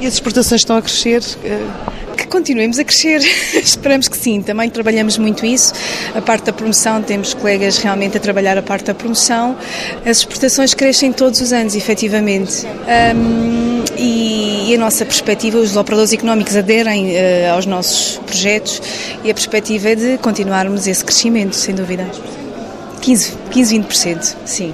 E 0.00 0.06
as 0.06 0.14
exportações 0.14 0.60
estão 0.60 0.76
a 0.76 0.82
crescer? 0.82 1.22
que 2.16 2.26
continuemos 2.26 2.78
a 2.78 2.84
crescer. 2.84 3.20
Esperamos 3.54 4.06
que 4.06 4.16
sim. 4.16 4.42
Também 4.42 4.68
trabalhamos 4.68 5.16
muito 5.18 5.44
isso. 5.46 5.72
A 6.14 6.20
parte 6.20 6.44
da 6.44 6.52
promoção, 6.52 7.02
temos 7.02 7.34
colegas 7.34 7.78
realmente 7.78 8.16
a 8.16 8.20
trabalhar 8.20 8.58
a 8.58 8.62
parte 8.62 8.86
da 8.86 8.94
promoção. 8.94 9.56
As 10.04 10.18
exportações 10.18 10.74
crescem 10.74 11.12
todos 11.12 11.40
os 11.40 11.52
anos, 11.52 11.74
efetivamente. 11.74 12.66
Um, 12.66 13.82
e, 13.96 14.39
e, 14.70 14.74
a 14.76 14.78
nossa 14.78 15.04
perspectiva, 15.04 15.58
os 15.58 15.76
operadores 15.76 16.12
económicos 16.12 16.56
aderem 16.56 17.10
uh, 17.10 17.54
aos 17.54 17.66
nossos 17.66 18.18
projetos 18.18 18.80
e 19.24 19.28
a 19.28 19.34
perspectiva 19.34 19.88
é 19.88 19.94
de 19.96 20.18
continuarmos 20.18 20.86
esse 20.86 21.04
crescimento, 21.04 21.56
sem 21.56 21.74
dúvida. 21.74 22.08
15, 23.00 23.32
15 23.50 23.78
20%, 23.80 24.36
sim. 24.44 24.72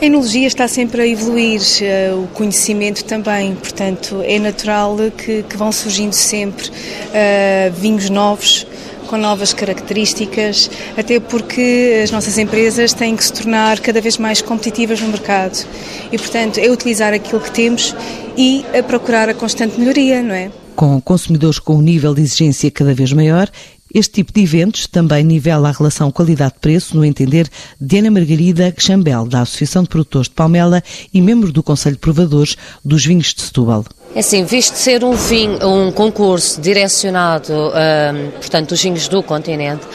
A 0.00 0.04
enologia 0.04 0.46
está 0.46 0.68
sempre 0.68 1.02
a 1.02 1.06
evoluir, 1.06 1.60
uh, 1.60 2.22
o 2.22 2.28
conhecimento 2.28 3.02
também, 3.04 3.56
portanto, 3.56 4.22
é 4.24 4.38
natural 4.38 4.96
que, 5.16 5.42
que 5.42 5.56
vão 5.56 5.72
surgindo 5.72 6.12
sempre 6.12 6.68
uh, 6.68 7.72
vinhos 7.72 8.08
novos 8.08 8.68
com 9.06 9.16
novas 9.16 9.52
características, 9.52 10.70
até 10.96 11.18
porque 11.18 12.00
as 12.02 12.10
nossas 12.10 12.36
empresas 12.38 12.92
têm 12.92 13.16
que 13.16 13.24
se 13.24 13.32
tornar 13.32 13.80
cada 13.80 14.00
vez 14.00 14.18
mais 14.18 14.42
competitivas 14.42 15.00
no 15.00 15.08
mercado. 15.08 15.66
E, 16.12 16.18
portanto, 16.18 16.58
é 16.58 16.70
utilizar 16.70 17.14
aquilo 17.14 17.40
que 17.40 17.50
temos 17.50 17.94
e 18.36 18.64
a 18.78 18.82
procurar 18.82 19.28
a 19.28 19.34
constante 19.34 19.78
melhoria, 19.78 20.22
não 20.22 20.34
é? 20.34 20.50
Com 20.74 21.00
consumidores 21.00 21.58
com 21.58 21.76
um 21.76 21.80
nível 21.80 22.14
de 22.14 22.20
exigência 22.20 22.70
cada 22.70 22.92
vez 22.92 23.12
maior, 23.12 23.50
este 23.96 24.16
tipo 24.16 24.30
de 24.30 24.42
eventos 24.42 24.86
também 24.86 25.24
nivela 25.24 25.70
a 25.70 25.72
relação 25.72 26.10
qualidade-preço, 26.10 26.94
no 26.94 27.02
entender 27.02 27.48
de 27.80 27.98
Ana 27.98 28.10
Margarida 28.10 28.74
Chambel, 28.76 29.24
da 29.24 29.40
Associação 29.40 29.84
de 29.84 29.88
Produtores 29.88 30.28
de 30.28 30.34
Palmela 30.34 30.82
e 31.14 31.22
membro 31.22 31.50
do 31.50 31.62
Conselho 31.62 31.94
de 31.94 32.00
Provadores 32.02 32.58
dos 32.84 33.06
Vinhos 33.06 33.32
de 33.32 33.40
Setúbal. 33.40 33.86
É 34.14 34.20
assim, 34.20 34.44
visto 34.44 34.74
ser 34.74 35.02
um, 35.02 35.12
vinho, 35.12 35.66
um 35.66 35.90
concurso 35.90 36.60
direcionado, 36.60 37.54
um, 37.54 38.30
portanto, 38.32 38.68
dos 38.68 38.82
vinhos 38.82 39.08
do 39.08 39.22
continente, 39.22 39.86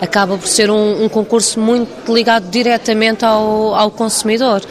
acaba 0.00 0.38
por 0.38 0.48
ser 0.48 0.70
um, 0.70 1.04
um 1.04 1.08
concurso 1.10 1.60
muito 1.60 2.14
ligado 2.14 2.48
diretamente 2.48 3.26
ao, 3.26 3.74
ao, 3.74 3.90
consumidor. 3.90 4.62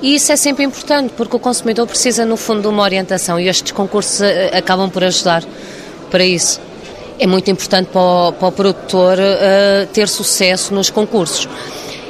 E 0.00 0.14
isso 0.14 0.30
é 0.30 0.36
sempre 0.36 0.64
importante, 0.64 1.12
porque 1.16 1.34
o 1.34 1.40
consumidor 1.40 1.88
precisa, 1.88 2.24
no 2.24 2.36
fundo, 2.36 2.62
de 2.62 2.68
uma 2.68 2.84
orientação 2.84 3.40
e 3.40 3.48
estes 3.48 3.72
concursos 3.72 4.20
eh, 4.20 4.56
acabam 4.56 4.88
por 4.88 5.02
ajudar 5.02 5.44
para 6.12 6.24
isso 6.24 6.60
é 7.18 7.26
muito 7.26 7.50
importante 7.50 7.88
para 7.88 8.00
o, 8.00 8.32
para 8.32 8.48
o 8.48 8.52
produtor 8.52 9.18
uh, 9.18 9.86
ter 9.92 10.08
sucesso 10.08 10.74
nos 10.74 10.90
concursos. 10.90 11.48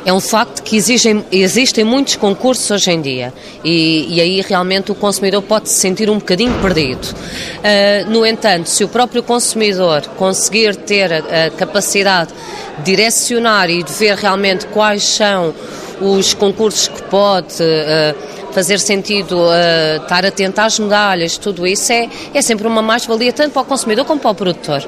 É 0.05 0.13
um 0.13 0.21
facto 0.21 0.63
que 0.63 0.77
exigem, 0.77 1.25
existem 1.33 1.83
muitos 1.83 2.15
concursos 2.15 2.71
hoje 2.71 2.93
em 2.93 3.01
dia 3.01 3.35
e, 3.65 4.07
e, 4.09 4.21
aí 4.21 4.41
realmente 4.41 4.93
o 4.93 4.95
consumidor 4.95 5.43
pode 5.43 5.69
se 5.69 5.81
sentir 5.81 6.09
um 6.09 6.19
bocadinho 6.19 6.53
perdido. 6.63 7.05
Uh, 7.09 8.09
no 8.09 8.25
entanto, 8.25 8.69
se 8.69 8.85
o 8.85 8.89
próprio 8.89 9.21
consumidor 9.23 10.03
conseguir 10.17 10.77
ter 10.77 11.13
a, 11.13 11.47
a 11.47 11.51
capacidade 11.51 12.33
de 12.79 12.85
direcionar 12.85 13.69
e 13.69 13.83
de 13.83 13.93
ver 13.93 14.17
realmente 14.17 14.67
quais 14.67 15.03
são 15.03 15.53
os 16.01 16.35
concursos 16.35 16.87
que 16.87 17.03
pode 17.03 17.55
uh, 17.63 18.36
fazer 18.57 18.81
sentido 18.81 19.37
uh, 19.37 20.03
estar 20.03 20.25
atento 20.25 20.63
às 20.63 20.79
medalhas, 20.79 21.37
tudo 21.37 21.67
isso 21.67 21.93
é, 21.93 22.09
é 22.33 22.41
sempre 22.41 22.67
uma 22.67 22.81
mais-valia 22.81 23.31
tanto 23.31 23.53
para 23.53 23.61
o 23.61 23.65
consumidor 23.67 24.07
como 24.07 24.19
para 24.19 24.31
o 24.31 24.35
produtor. 24.35 24.83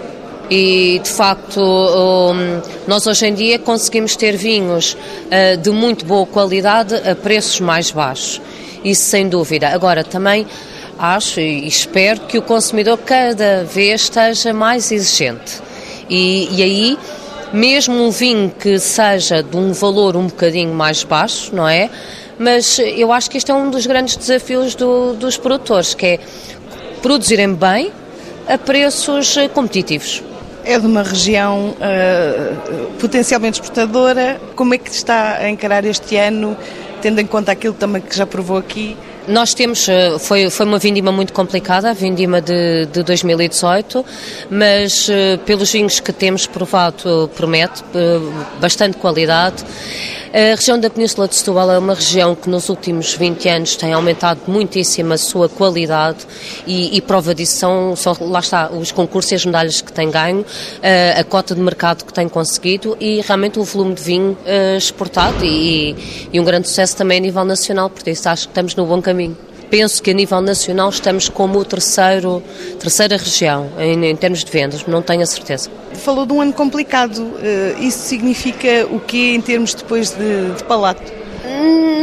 E 0.51 0.99
de 1.05 1.11
facto, 1.11 1.61
um, 1.61 2.63
nós 2.87 3.07
hoje 3.07 3.27
em 3.27 3.35
dia 3.35 3.59
conseguimos 3.59 4.17
ter 4.17 4.39
vinhos 4.39 4.95
uh, 4.95 5.59
de 5.59 5.69
muito 5.69 6.07
boa 6.07 6.25
qualidade 6.25 6.95
a 6.95 7.15
preços 7.15 7.61
mais 7.61 7.91
baixos. 7.91 8.41
Isso 8.83 9.03
sem 9.03 9.29
dúvida. 9.29 9.69
Agora 9.69 10.03
também 10.03 10.47
acho 10.99 11.39
e 11.39 11.69
espero 11.69 12.21
que 12.21 12.39
o 12.39 12.43
consumidor 12.43 12.97
cada 12.97 13.65
vez 13.65 14.01
esteja 14.01 14.55
mais 14.55 14.91
exigente. 14.91 15.61
E, 16.09 16.49
e 16.57 16.63
aí, 16.63 16.99
mesmo 17.53 18.03
um 18.03 18.11
vinho 18.11 18.51
que 18.59 18.79
seja 18.79 19.43
de 19.43 19.59
um 19.59 19.75
valor 19.75 20.17
um 20.17 20.27
bocadinho 20.27 20.73
mais 20.73 21.05
baixo, 21.05 21.55
não 21.55 21.69
é? 21.69 21.91
Mas 22.39 22.79
eu 22.79 23.13
acho 23.13 23.31
que 23.31 23.37
este 23.37 23.51
é 23.51 23.55
um 23.55 23.71
dos 23.71 23.87
grandes 23.87 24.17
desafios 24.17 24.75
do, 24.75 25.15
dos 25.15 25.37
produtores, 25.37 25.95
que 25.95 26.07
é 26.07 26.21
produzirem 27.03 27.55
bem 27.55 27.93
a 28.49 28.57
preços 28.57 29.37
eh, 29.37 29.49
competitivos 29.49 30.23
é 30.65 30.79
de 30.79 30.87
uma 30.87 31.03
região 31.03 31.71
uh, 31.71 32.93
potencialmente 32.99 33.59
exportadora. 33.59 34.39
Como 34.55 34.75
é 34.75 34.79
que 34.79 34.91
está 34.91 35.39
a 35.39 35.49
encarar 35.49 35.83
este 35.87 36.15
ano, 36.17 36.55
tendo 37.01 37.23
em 37.23 37.27
conta 37.27 37.53
aquilo 37.53 37.73
também 37.73 38.03
que 38.03 38.15
já 38.15 38.27
provou 38.27 38.59
aqui? 38.59 38.95
Nós 39.27 39.55
temos, 39.55 39.89
eh, 39.89 40.19
foi, 40.19 40.51
foi 40.51 40.67
uma 40.67 40.79
vindima 40.79 41.11
muito 41.11 41.33
complicada, 41.33 41.91
a 41.91 41.93
vindima 41.95 42.43
de, 42.43 42.87
de 42.87 43.03
2018, 43.03 44.05
mas 44.51 45.09
pelos 45.45 45.71
vinhos 45.71 46.01
que 46.01 46.13
temos 46.13 46.47
provado 46.47 47.31
promete 47.35 47.83
bastante 48.61 48.97
qualidade. 48.97 49.65
A 50.31 50.55
região 50.55 50.79
da 50.79 50.91
Península 50.91 51.27
de 51.27 51.35
Setúbal 51.37 51.71
é 51.71 51.79
uma 51.79 51.95
região 51.95 52.35
que 52.35 52.51
nos 52.51 52.69
últimos 52.69 53.15
20 53.15 53.49
anos 53.49 53.77
tem 53.77 53.95
aumentado 53.95 54.41
muitíssimo 54.47 55.15
a 55.15 55.19
sua 55.19 55.49
qualidade 55.49 56.27
e, 56.67 56.95
e 56.97 57.01
prova 57.01 57.35
disso 57.35 57.57
são, 57.57 57.97
são, 57.97 58.15
lá 58.21 58.41
está, 58.41 58.71
os 58.71 58.93
concursos 58.93 59.33
e 59.33 59.35
as 59.37 59.47
medalhas 59.47 59.81
que 59.81 59.91
tem 59.91 60.11
ganho, 60.11 60.45
a, 60.83 61.21
a 61.21 61.25
cota 61.25 61.55
de 61.55 61.61
mercado 61.63 62.05
que 62.05 62.13
tem 62.13 62.29
conseguido 62.29 62.95
e 63.01 63.23
realmente 63.23 63.59
o 63.59 63.65
volume 63.65 63.95
de 63.95 64.03
vinho 64.03 64.33
uh, 64.33 64.77
exportado 64.77 65.43
e, 65.43 66.29
e 66.31 66.39
um 66.39 66.45
grande 66.45 66.69
sucesso 66.69 66.95
também 66.95 67.17
a 67.17 67.21
nível 67.23 67.45
nacional, 67.47 67.89
por 67.89 68.07
isso 68.07 68.29
acho 68.29 68.49
que 68.49 68.51
estamos 68.51 68.77
no 68.77 68.85
bom 68.85 69.01
caminho 69.01 69.48
penso 69.71 70.03
que 70.03 70.11
a 70.11 70.15
nível 70.15 70.41
nacional 70.41 70.89
estamos 70.91 71.29
como 71.29 71.65
terceiro, 71.65 72.43
terceira 72.79 73.17
região 73.17 73.71
em, 73.79 74.07
em 74.07 74.17
termos 74.17 74.45
de 74.45 74.51
vendas, 74.51 74.87
não 74.87 75.03
tenho 75.03 75.23
a 75.23 75.27
certeza. 75.27 75.71
Falou 75.95 76.27
de 76.27 76.33
um 76.33 76.41
ano 76.41 76.53
complicado, 76.53 77.35
eh, 77.43 77.77
isso 77.81 77.99
significa 77.99 78.87
o 78.91 79.01
quê 79.01 79.35
em 79.35 79.41
termos 79.41 79.75
depois 79.75 80.11
de, 80.11 80.55
de 80.57 80.65
palato? 80.65 81.28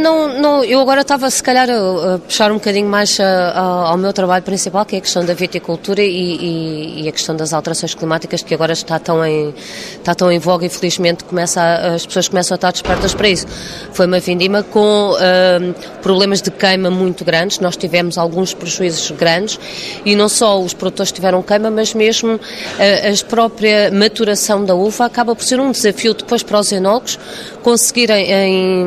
Não, 0.00 0.28
não, 0.40 0.64
eu 0.64 0.80
agora 0.80 1.00
estava 1.00 1.28
se 1.30 1.42
calhar 1.42 1.68
a, 1.68 2.14
a 2.14 2.18
puxar 2.18 2.52
um 2.52 2.54
bocadinho 2.54 2.88
mais 2.88 3.18
a, 3.18 3.24
a, 3.24 3.60
ao 3.88 3.96
meu 3.96 4.12
trabalho 4.12 4.44
principal, 4.44 4.84
que 4.84 4.94
é 4.94 4.98
a 4.98 5.00
questão 5.00 5.24
da 5.24 5.34
viticultura 5.34 6.02
e, 6.02 6.06
e, 6.06 7.02
e, 7.02 7.08
a 7.08 7.12
questão 7.12 7.34
das 7.34 7.52
alterações 7.52 7.94
climáticas, 7.94 8.42
que 8.42 8.54
agora 8.54 8.72
está 8.72 8.98
tão 8.98 9.24
em, 9.24 9.54
está 9.94 10.14
tão 10.14 10.30
em 10.30 10.38
voga 10.38 10.66
e 10.66 10.68
felizmente 10.68 11.24
começa 11.24 11.60
as 11.94 12.06
pessoas 12.06 12.28
começam 12.28 12.54
a 12.54 12.56
estar 12.56 12.70
despertas 12.70 13.14
para 13.14 13.28
isso. 13.28 13.46
Foi 13.92 14.06
uma 14.06 14.20
vindima 14.20 14.62
com 14.62 15.12
uh, 15.12 15.74
problemas 16.02 16.40
de 16.40 16.50
queima 16.50 16.90
muito 16.90 17.24
grandes, 17.24 17.58
nós 17.58 17.76
tivemos 17.76 18.16
alguns 18.18 18.54
prejuízos 18.54 19.10
grandes 19.12 19.58
e 20.04 20.14
não 20.14 20.28
só 20.28 20.60
os 20.60 20.74
produtores 20.74 21.10
tiveram 21.10 21.42
queima, 21.42 21.70
mas 21.70 21.94
mesmo 21.94 22.34
uh, 22.34 22.38
a 22.78 23.26
própria 23.28 23.90
maturação 23.90 24.64
da 24.64 24.74
uva 24.74 25.06
acaba 25.06 25.34
por 25.34 25.44
ser 25.44 25.58
um 25.58 25.72
desafio 25.72 26.14
depois 26.14 26.42
para 26.42 26.60
os 26.60 26.70
enólogos 26.70 27.18
conseguirem 27.62 28.30
em, 28.30 28.86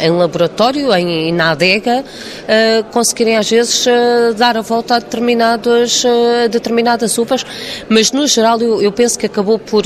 em 0.00 0.10
laboratório, 0.10 0.92
em, 0.94 1.32
na 1.32 1.50
adega, 1.50 2.04
uh, 2.04 2.84
conseguirem 2.92 3.36
às 3.36 3.48
vezes 3.48 3.86
uh, 3.86 4.34
dar 4.36 4.56
a 4.56 4.60
volta 4.60 4.96
a 4.96 4.98
determinadas, 4.98 6.04
uh, 6.04 6.48
determinadas 6.48 7.16
uvas, 7.18 7.44
mas 7.88 8.12
no 8.12 8.26
geral 8.26 8.60
eu, 8.60 8.82
eu 8.82 8.92
penso 8.92 9.18
que 9.18 9.26
acabou 9.26 9.58
por, 9.58 9.84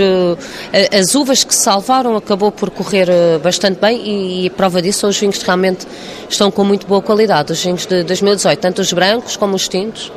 as 0.93 1.15
uvas 1.15 1.45
que 1.45 1.55
salvaram 1.55 2.17
acabou 2.17 2.51
por 2.51 2.71
correr 2.71 3.09
bastante 3.43 3.81
bem 3.81 4.01
e, 4.05 4.47
e 4.47 4.51
prova 4.51 4.81
disso 4.83 5.07
os 5.07 5.19
vinhos 5.19 5.41
realmente 5.43 5.87
estão 6.29 6.51
com 6.51 6.65
muito 6.65 6.87
boa 6.87 7.03
qualidade, 7.03 7.53
os 7.53 7.63
vinhos 7.63 7.87
de 7.87 8.03
2018, 8.03 8.59
tanto 8.59 8.83
os 8.83 8.93
brancos 8.93 9.37
como 9.37 9.57
os 9.57 9.69
tintos, 9.69 10.13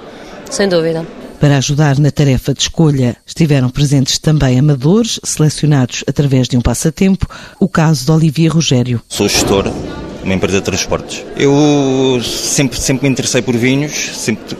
sem 0.49 0.67
dúvida. 0.67 1.20
Para 1.41 1.57
ajudar 1.57 1.97
na 1.97 2.11
tarefa 2.11 2.53
de 2.53 2.61
escolha, 2.61 3.17
estiveram 3.25 3.67
presentes 3.67 4.19
também 4.19 4.59
amadores, 4.59 5.19
selecionados 5.23 6.03
através 6.07 6.47
de 6.47 6.55
um 6.55 6.61
passatempo, 6.61 7.27
o 7.59 7.67
caso 7.67 8.05
de 8.05 8.11
Olivia 8.11 8.47
Rogério. 8.47 9.01
Sou 9.09 9.27
gestor 9.27 9.65
uma 10.23 10.35
empresa 10.35 10.59
de 10.59 10.63
transportes. 10.65 11.25
Eu 11.35 12.21
sempre, 12.23 12.79
sempre 12.79 13.07
me 13.07 13.11
interessei 13.11 13.41
por 13.41 13.57
vinhos, 13.57 13.91
sempre 13.91 14.55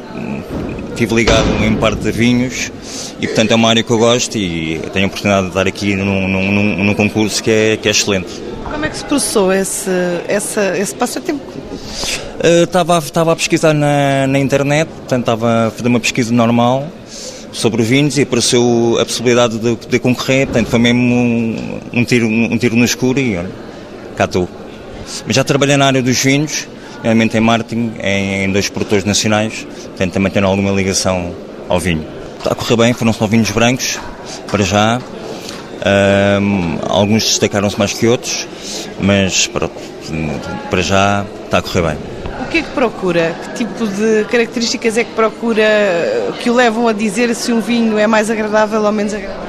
estive 0.89 1.13
ligado 1.13 1.63
em 1.63 1.75
parte 1.75 2.07
a 2.07 2.11
vinhos 2.11 2.71
e, 3.19 3.27
portanto, 3.27 3.51
é 3.51 3.55
uma 3.55 3.69
área 3.69 3.83
que 3.83 3.91
eu 3.91 3.99
gosto 3.99 4.35
e 4.35 4.81
tenho 4.91 5.05
a 5.05 5.07
oportunidade 5.07 5.43
de 5.43 5.49
estar 5.49 5.67
aqui 5.67 5.95
num, 5.95 6.27
num, 6.27 6.83
num 6.83 6.93
concurso 6.95 7.43
que 7.43 7.51
é, 7.51 7.77
que 7.77 7.87
é 7.87 7.91
excelente. 7.91 8.50
Como 8.71 8.85
é 8.85 8.89
que 8.89 8.97
se 8.97 9.03
processou 9.03 9.51
esse, 9.51 9.89
essa, 10.27 10.77
esse 10.77 10.95
passatempo? 10.95 11.43
Estava, 12.63 12.95
uh, 12.95 12.99
estava 12.99 13.33
a 13.33 13.35
pesquisar 13.35 13.73
na, 13.73 14.25
na 14.27 14.39
internet, 14.39 14.87
portanto, 14.87 15.21
estava 15.21 15.67
a 15.67 15.71
fazer 15.71 15.87
uma 15.87 15.99
pesquisa 15.99 16.33
normal 16.33 16.87
sobre 17.51 17.83
vinhos 17.83 18.17
e 18.17 18.21
apareceu 18.21 18.97
a 18.99 19.05
possibilidade 19.05 19.59
de, 19.59 19.75
de 19.75 19.99
concorrer, 19.99 20.47
portanto, 20.47 20.67
foi 20.67 20.79
mesmo 20.79 21.01
um, 21.01 21.79
um, 21.93 22.05
tiro, 22.05 22.27
um 22.27 22.57
tiro 22.57 22.75
no 22.75 22.85
escuro 22.85 23.19
e 23.19 23.37
olha, 23.37 23.51
cá 24.15 24.25
estou. 24.25 24.47
Mas 25.27 25.35
já 25.35 25.43
trabalhei 25.43 25.75
na 25.75 25.87
área 25.87 26.01
dos 26.01 26.17
vinhos, 26.23 26.67
realmente 27.03 27.37
em 27.37 27.41
marketing, 27.41 27.91
em, 28.01 28.45
em 28.45 28.51
dois 28.51 28.69
produtores 28.69 29.03
nacionais, 29.03 29.67
portanto 29.83 30.13
também 30.13 30.31
tenho 30.31 30.47
alguma 30.47 30.71
ligação 30.71 31.35
ao 31.67 31.79
vinho. 31.79 32.05
Está 32.37 32.53
a 32.53 32.55
correr 32.55 32.77
bem, 32.77 32.93
foram 32.93 33.11
só 33.11 33.27
vinhos 33.27 33.51
brancos, 33.51 33.99
para 34.49 34.63
já. 34.63 34.99
Um, 35.83 36.77
alguns 36.87 37.23
destacaram-se 37.23 37.77
mais 37.77 37.93
que 37.93 38.07
outros, 38.07 38.47
mas 38.99 39.47
para, 39.47 39.69
para 40.69 40.81
já 40.81 41.25
está 41.45 41.57
a 41.57 41.61
correr 41.61 41.81
bem. 41.81 41.97
O 42.45 42.49
que 42.51 42.59
é 42.59 42.61
que 42.61 42.69
procura? 42.69 43.35
Que 43.43 43.65
tipo 43.65 43.87
de 43.87 44.25
características 44.29 44.97
é 44.97 45.03
que 45.03 45.11
procura 45.13 45.63
que 46.41 46.49
o 46.49 46.53
levam 46.53 46.87
a 46.87 46.93
dizer 46.93 47.33
se 47.33 47.51
um 47.51 47.61
vinho 47.61 47.97
é 47.97 48.05
mais 48.05 48.29
agradável 48.29 48.83
ou 48.83 48.91
menos 48.91 49.13
agradável? 49.13 49.41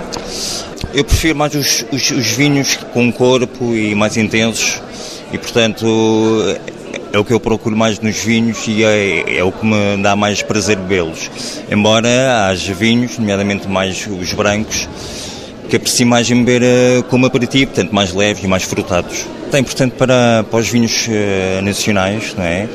Eu 0.95 1.05
prefiro 1.05 1.37
mais 1.37 1.55
os, 1.55 1.85
os, 1.91 2.11
os 2.11 2.31
vinhos 2.31 2.77
com 2.93 3.13
corpo 3.13 3.75
e 3.75 3.95
mais 3.95 4.17
intensos 4.17 4.81
e 5.33 5.39
portanto 5.39 5.87
é 7.13 7.19
o 7.19 7.25
que 7.25 7.33
eu 7.33 7.41
procuro 7.41 7.77
mais 7.77 7.99
nos 8.01 8.19
vinhos 8.19 8.67
e 8.67 8.83
é, 8.85 9.39
é 9.39 9.45
o 9.45 9.53
que 9.53 9.65
me 9.67 10.03
dá 10.03 10.17
mais 10.17 10.43
prazer 10.43 10.77
bebê-los. 10.77 11.31
Embora 11.71 12.47
haja 12.49 12.73
vinhos, 12.73 13.19
nomeadamente 13.19 13.69
mais 13.69 14.07
os 14.07 14.33
brancos, 14.33 14.89
que 15.69 15.77
aprecio 15.77 16.07
mais 16.07 16.31
em 16.31 16.45
beber 16.45 16.63
uh, 16.63 17.03
como 17.05 17.27
aperitivo, 17.27 17.73
portanto 17.73 17.93
mais 17.93 18.13
leves 18.13 18.43
e 18.43 18.47
mais 18.47 18.63
frutados. 18.63 19.27
É 19.53 19.59
importante 19.59 19.93
para, 19.97 20.45
para 20.51 20.61
os 20.61 20.69
vinhos 20.69 21.07
uh, 21.09 21.63
nacionais, 21.63 22.35
não 22.37 22.45
é? 22.45 22.69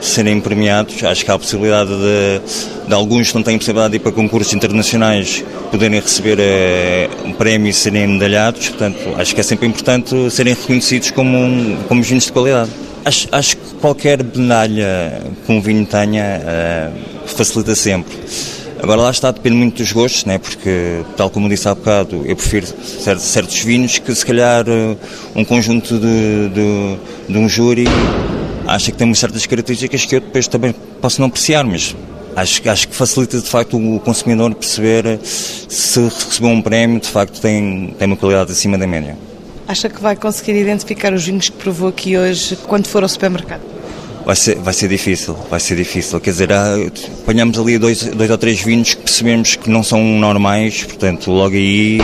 serem 0.00 0.40
premiados. 0.40 1.02
Acho 1.04 1.24
que 1.24 1.30
há 1.30 1.34
a 1.34 1.38
possibilidade 1.38 1.90
de, 1.90 2.88
de 2.88 2.94
alguns 2.94 3.28
que 3.28 3.34
não 3.34 3.42
têm 3.42 3.58
possibilidade 3.58 3.92
de 3.92 3.96
ir 3.96 4.00
para 4.00 4.12
concursos 4.12 4.52
internacionais 4.54 5.44
poderem 5.70 6.00
receber 6.00 6.38
uh, 6.38 7.28
um 7.28 7.32
prémio 7.32 7.68
e 7.68 7.72
serem 7.72 8.06
medalhados. 8.06 8.68
Portanto, 8.68 8.98
acho 9.16 9.34
que 9.34 9.40
é 9.40 9.44
sempre 9.44 9.66
importante 9.66 10.30
serem 10.30 10.54
reconhecidos 10.54 11.10
como, 11.10 11.36
um, 11.36 11.76
como 11.88 12.02
vinhos 12.02 12.24
de 12.24 12.32
qualidade. 12.32 12.70
Acho, 13.04 13.28
acho 13.32 13.56
que 13.56 13.74
qualquer 13.80 14.22
medalha 14.22 15.22
que 15.46 15.52
um 15.52 15.60
vinho 15.60 15.86
tenha 15.86 16.40
uh, 16.40 17.28
facilita 17.28 17.74
sempre. 17.74 18.16
Agora 18.82 19.02
lá 19.02 19.10
está, 19.10 19.30
depende 19.30 19.56
muito 19.56 19.76
dos 19.76 19.92
gostos, 19.92 20.24
né? 20.24 20.38
porque, 20.38 21.02
tal 21.16 21.28
como 21.28 21.48
disse 21.48 21.68
há 21.68 21.74
bocado, 21.74 22.22
eu 22.24 22.34
prefiro 22.34 22.66
certos, 22.66 23.24
certos 23.26 23.58
vinhos 23.60 23.98
que 23.98 24.14
se 24.14 24.24
calhar 24.24 24.66
uh, 24.66 24.96
um 25.34 25.44
conjunto 25.44 25.98
de, 25.98 26.48
de, 26.48 26.96
de 27.28 27.38
um 27.38 27.48
júri 27.48 27.84
acha 28.66 28.90
que 28.90 28.96
tem 28.96 29.12
certas 29.14 29.44
características 29.46 30.04
que 30.06 30.16
eu 30.16 30.20
depois 30.20 30.48
também 30.48 30.74
posso 31.00 31.20
não 31.20 31.28
apreciar, 31.28 31.64
mas 31.64 31.94
acho, 32.34 32.68
acho 32.70 32.88
que 32.88 32.94
facilita 32.94 33.38
de 33.38 33.48
facto 33.48 33.76
o 33.76 34.00
consumidor 34.00 34.54
perceber 34.54 35.20
se 35.24 36.00
recebeu 36.00 36.50
um 36.50 36.62
prémio, 36.62 37.00
de 37.00 37.08
facto 37.08 37.40
tem, 37.40 37.94
tem 37.98 38.06
uma 38.06 38.16
qualidade 38.16 38.52
acima 38.52 38.78
da 38.78 38.86
média. 38.86 39.16
Acha 39.68 39.88
que 39.88 40.00
vai 40.00 40.16
conseguir 40.16 40.58
identificar 40.58 41.12
os 41.12 41.24
vinhos 41.24 41.48
que 41.48 41.56
provou 41.56 41.88
aqui 41.88 42.16
hoje 42.16 42.56
quando 42.66 42.86
for 42.86 43.02
ao 43.02 43.08
supermercado? 43.08 43.79
Vai 44.24 44.36
ser, 44.36 44.56
vai 44.56 44.74
ser 44.74 44.88
difícil, 44.88 45.34
vai 45.48 45.58
ser 45.58 45.76
difícil. 45.76 46.20
Quer 46.20 46.30
dizer, 46.30 46.52
há, 46.52 46.76
apanhamos 47.22 47.58
ali 47.58 47.78
dois, 47.78 48.02
dois 48.04 48.30
ou 48.30 48.38
três 48.38 48.62
vinhos 48.62 48.94
que 48.94 49.02
percebemos 49.02 49.56
que 49.56 49.70
não 49.70 49.82
são 49.82 50.02
normais, 50.02 50.84
portanto, 50.84 51.30
logo 51.30 51.54
aí 51.54 51.98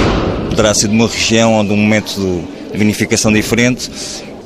poderá 0.48 0.72
ser 0.74 0.88
de 0.88 0.94
uma 0.94 1.07
região 1.07 1.55
ou 1.55 1.64
de 1.64 1.72
um 1.72 1.87
método 1.87 2.42
de 2.72 2.79
vinificação 2.79 3.33
diferente 3.33 3.90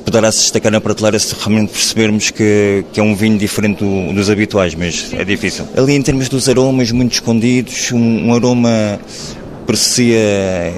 poderá 0.01 0.31
se 0.31 0.41
destacar 0.41 0.71
na 0.71 0.81
prateleira 0.81 1.17
se 1.17 1.33
realmente 1.35 1.71
percebermos 1.71 2.31
que, 2.31 2.83
que 2.91 2.99
é 2.99 3.03
um 3.03 3.15
vinho 3.15 3.37
diferente 3.37 3.83
do, 3.83 4.13
dos 4.13 4.29
habituais, 4.29 4.75
mas 4.75 5.13
é 5.13 5.23
difícil. 5.23 5.65
Ali 5.75 5.93
em 5.93 6.01
termos 6.01 6.27
dos 6.27 6.49
aromas 6.49 6.91
muito 6.91 7.13
escondidos, 7.13 7.91
um, 7.91 8.27
um 8.27 8.33
aroma 8.33 8.99
parecia 9.65 10.73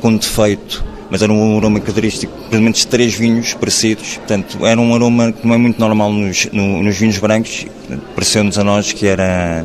com 0.00 0.16
defeito, 0.16 0.84
mas 1.10 1.22
era 1.22 1.32
um 1.32 1.56
aroma 1.56 1.80
característico, 1.80 2.32
pelo 2.50 2.62
menos 2.62 2.84
três 2.84 3.14
vinhos 3.14 3.54
parecidos, 3.54 4.16
portanto 4.16 4.66
era 4.66 4.80
um 4.80 4.94
aroma 4.94 5.32
que 5.32 5.46
não 5.46 5.54
é 5.54 5.58
muito 5.58 5.78
normal 5.80 6.12
nos, 6.12 6.46
no, 6.52 6.82
nos 6.82 6.96
vinhos 6.96 7.18
brancos, 7.18 7.66
pareceu-nos 8.14 8.58
a 8.58 8.64
nós 8.64 8.92
que 8.92 9.06
era 9.06 9.64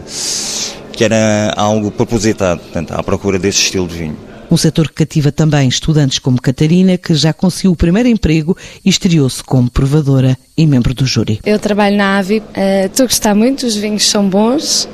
que 0.91 1.03
era 1.03 1.53
algo 1.55 1.89
propositado, 1.89 2.59
portanto, 2.59 2.91
à 2.91 3.01
procura 3.01 3.39
desse 3.39 3.59
estilo 3.59 3.87
de 3.87 3.97
vinho. 3.97 4.17
Um 4.51 4.57
setor 4.57 4.89
que 4.89 4.95
cativa 4.95 5.31
também 5.31 5.67
estudantes 5.69 6.19
como 6.19 6.39
Catarina, 6.39 6.97
que 6.97 7.15
já 7.15 7.31
conseguiu 7.31 7.71
o 7.71 7.75
primeiro 7.75 8.09
emprego 8.09 8.55
e 8.83 8.89
estreou-se 8.89 9.41
como 9.41 9.71
provadora 9.71 10.37
e 10.57 10.67
membro 10.67 10.93
do 10.93 11.05
júri. 11.05 11.39
Eu 11.45 11.57
trabalho 11.57 11.95
na 11.95 12.17
AVI, 12.17 12.39
uh, 12.39 12.43
estou 12.85 13.05
a 13.05 13.07
gostar 13.07 13.33
muito, 13.33 13.65
os 13.65 13.77
vinhos 13.77 14.09
são 14.09 14.27
bons. 14.27 14.89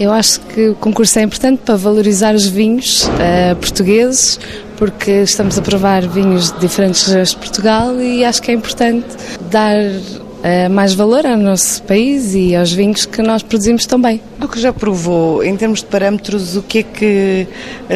Eu 0.00 0.12
acho 0.12 0.40
que 0.40 0.70
o 0.70 0.74
concurso 0.74 1.18
é 1.18 1.22
importante 1.22 1.60
para 1.62 1.76
valorizar 1.76 2.34
os 2.34 2.46
vinhos 2.46 3.04
uh, 3.04 3.54
portugueses, 3.56 4.40
porque 4.78 5.10
estamos 5.10 5.58
a 5.58 5.60
provar 5.60 6.08
vinhos 6.08 6.50
de 6.52 6.58
diferentes 6.58 7.02
regiões 7.02 7.28
de 7.32 7.36
Portugal 7.36 8.00
e 8.00 8.24
acho 8.24 8.40
que 8.40 8.50
é 8.50 8.54
importante 8.54 9.06
dar 9.50 9.76
uh, 9.76 10.70
mais 10.70 10.94
valor 10.94 11.26
ao 11.26 11.36
nosso 11.36 11.82
país 11.82 12.34
e 12.34 12.56
aos 12.56 12.72
vinhos 12.72 13.04
que 13.04 13.20
nós 13.20 13.42
produzimos 13.42 13.84
também. 13.84 14.22
Do 14.38 14.48
que 14.48 14.58
já 14.58 14.72
provou, 14.72 15.44
em 15.44 15.54
termos 15.54 15.80
de 15.80 15.86
parâmetros, 15.86 16.56
o 16.56 16.62
que 16.62 16.78
é 16.78 16.82
que 16.82 17.46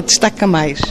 destaca 0.05 0.47
mais? 0.47 0.83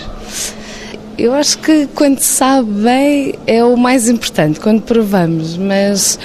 Eu 1.15 1.31
acho 1.35 1.59
que 1.59 1.87
quando 1.93 2.17
se 2.17 2.33
sabe 2.33 2.71
bem 2.71 3.35
é 3.45 3.63
o 3.63 3.77
mais 3.77 4.09
importante, 4.09 4.59
quando 4.59 4.81
provamos, 4.81 5.57
mas 5.57 6.17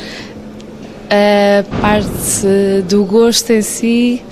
a 1.11 1.63
parte 1.79 2.83
do 2.89 3.05
gosto 3.05 3.53
em 3.53 3.61
si, 3.61 4.23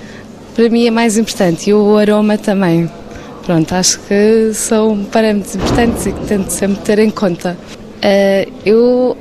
para 0.57 0.69
mim 0.69 0.87
é 0.87 0.91
mais 0.91 1.19
importante 1.19 1.69
e 1.69 1.73
o 1.73 1.95
aroma 1.97 2.35
também. 2.35 2.89
Pronto, 3.45 3.75
acho 3.75 3.99
que 3.99 4.51
são 4.55 5.05
parâmetros 5.05 5.55
importantes 5.55 6.07
e 6.07 6.11
que 6.11 6.25
tento 6.25 6.49
sempre 6.49 6.83
ter 6.83 6.97
em 6.97 7.11
conta. 7.11 7.55
Uh, 7.97 8.51
eu 8.65 9.15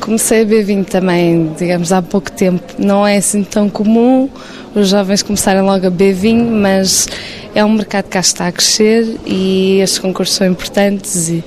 comecei 0.00 0.42
a 0.42 0.44
beber 0.44 0.64
vinho 0.64 0.84
também, 0.84 1.52
digamos, 1.56 1.92
há 1.92 2.02
pouco 2.02 2.32
tempo. 2.32 2.64
Não 2.78 3.06
é 3.06 3.18
assim 3.18 3.44
tão 3.44 3.70
comum 3.70 4.28
os 4.74 4.88
jovens 4.88 5.22
começarem 5.22 5.62
logo 5.62 5.86
a 5.86 5.90
beber 5.90 6.14
vinho, 6.14 6.50
mas 6.50 7.06
é 7.54 7.64
um 7.64 7.70
mercado 7.70 8.06
que 8.06 8.10
cá 8.10 8.20
está 8.20 8.48
a 8.48 8.52
crescer 8.52 9.20
e 9.24 9.78
estes 9.80 10.00
concursos 10.00 10.34
são 10.34 10.48
importantes 10.48 11.28
e 11.28 11.44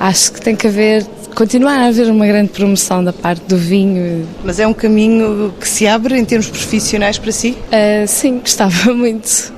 acho 0.00 0.32
que 0.32 0.40
tem 0.40 0.56
que 0.56 0.66
haver 0.66 1.06
continuar 1.40 1.80
a 1.80 1.86
haver 1.86 2.10
uma 2.10 2.26
grande 2.26 2.50
promoção 2.50 3.02
da 3.02 3.14
parte 3.14 3.40
do 3.46 3.56
vinho. 3.56 4.28
Mas 4.44 4.60
é 4.60 4.66
um 4.66 4.74
caminho 4.74 5.54
que 5.58 5.66
se 5.66 5.86
abre 5.86 6.18
em 6.18 6.22
termos 6.22 6.48
profissionais 6.48 7.16
para 7.16 7.32
si? 7.32 7.56
Uh, 7.72 8.06
sim, 8.06 8.40
gostava 8.44 8.92
muito, 8.92 9.50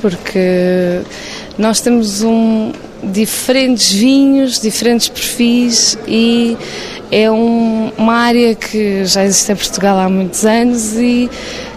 porque 0.00 1.02
nós 1.58 1.82
temos 1.82 2.22
um, 2.22 2.72
diferentes 3.04 3.92
vinhos, 3.92 4.58
diferentes 4.62 5.10
perfis 5.10 5.98
e 6.08 6.56
é 7.12 7.30
um, 7.30 7.92
uma 7.98 8.14
área 8.14 8.54
que 8.54 9.04
já 9.04 9.22
existe 9.22 9.52
em 9.52 9.56
Portugal 9.56 9.98
há 9.98 10.08
muitos 10.08 10.46
anos 10.46 10.94
e 10.94 11.28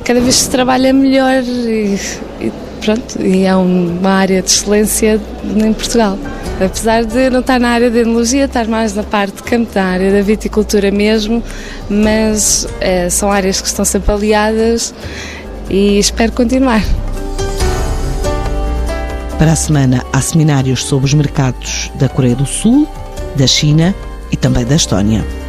cada 0.06 0.22
vez 0.22 0.36
se 0.36 0.50
trabalha 0.50 0.94
melhor 0.94 1.44
e, 1.44 2.00
e 2.40 2.52
pronto, 2.84 3.22
e 3.22 3.46
é 3.46 3.56
uma 3.56 4.12
área 4.12 4.42
de 4.42 4.50
excelência 4.50 5.20
em 5.44 5.74
Portugal. 5.74 6.18
Apesar 6.64 7.04
de 7.04 7.30
não 7.30 7.40
estar 7.40 7.60
na 7.60 7.70
área 7.70 7.90
de 7.90 8.00
enologia, 8.00 8.46
estar 8.46 8.68
mais 8.68 8.94
na 8.94 9.04
parte 9.04 9.38
de 9.38 9.44
campo, 9.44 9.72
na 9.74 9.84
área 9.84 10.12
da 10.12 10.22
viticultura 10.22 10.92
mesmo, 10.92 11.44
mas 11.90 12.68
é, 12.80 13.10
são 13.10 13.32
áreas 13.32 13.60
que 13.60 13.68
estão 13.68 13.84
sempre 13.84 14.12
aliadas 14.12 14.94
e 15.70 15.98
espero 15.98 16.32
continuar. 16.32 16.84
Para 19.38 19.54
a 19.54 19.56
semana 19.56 20.06
há 20.14 20.22
seminários 20.22 20.84
sobre 20.84 21.08
os 21.08 21.14
mercados 21.14 21.92
da 21.96 22.08
Coreia 22.08 22.36
do 22.36 22.46
Sul, 22.46 22.88
da 23.36 23.48
China 23.48 23.94
e 24.32 24.38
também 24.38 24.66
da 24.66 24.76
Estónia. 24.76 25.43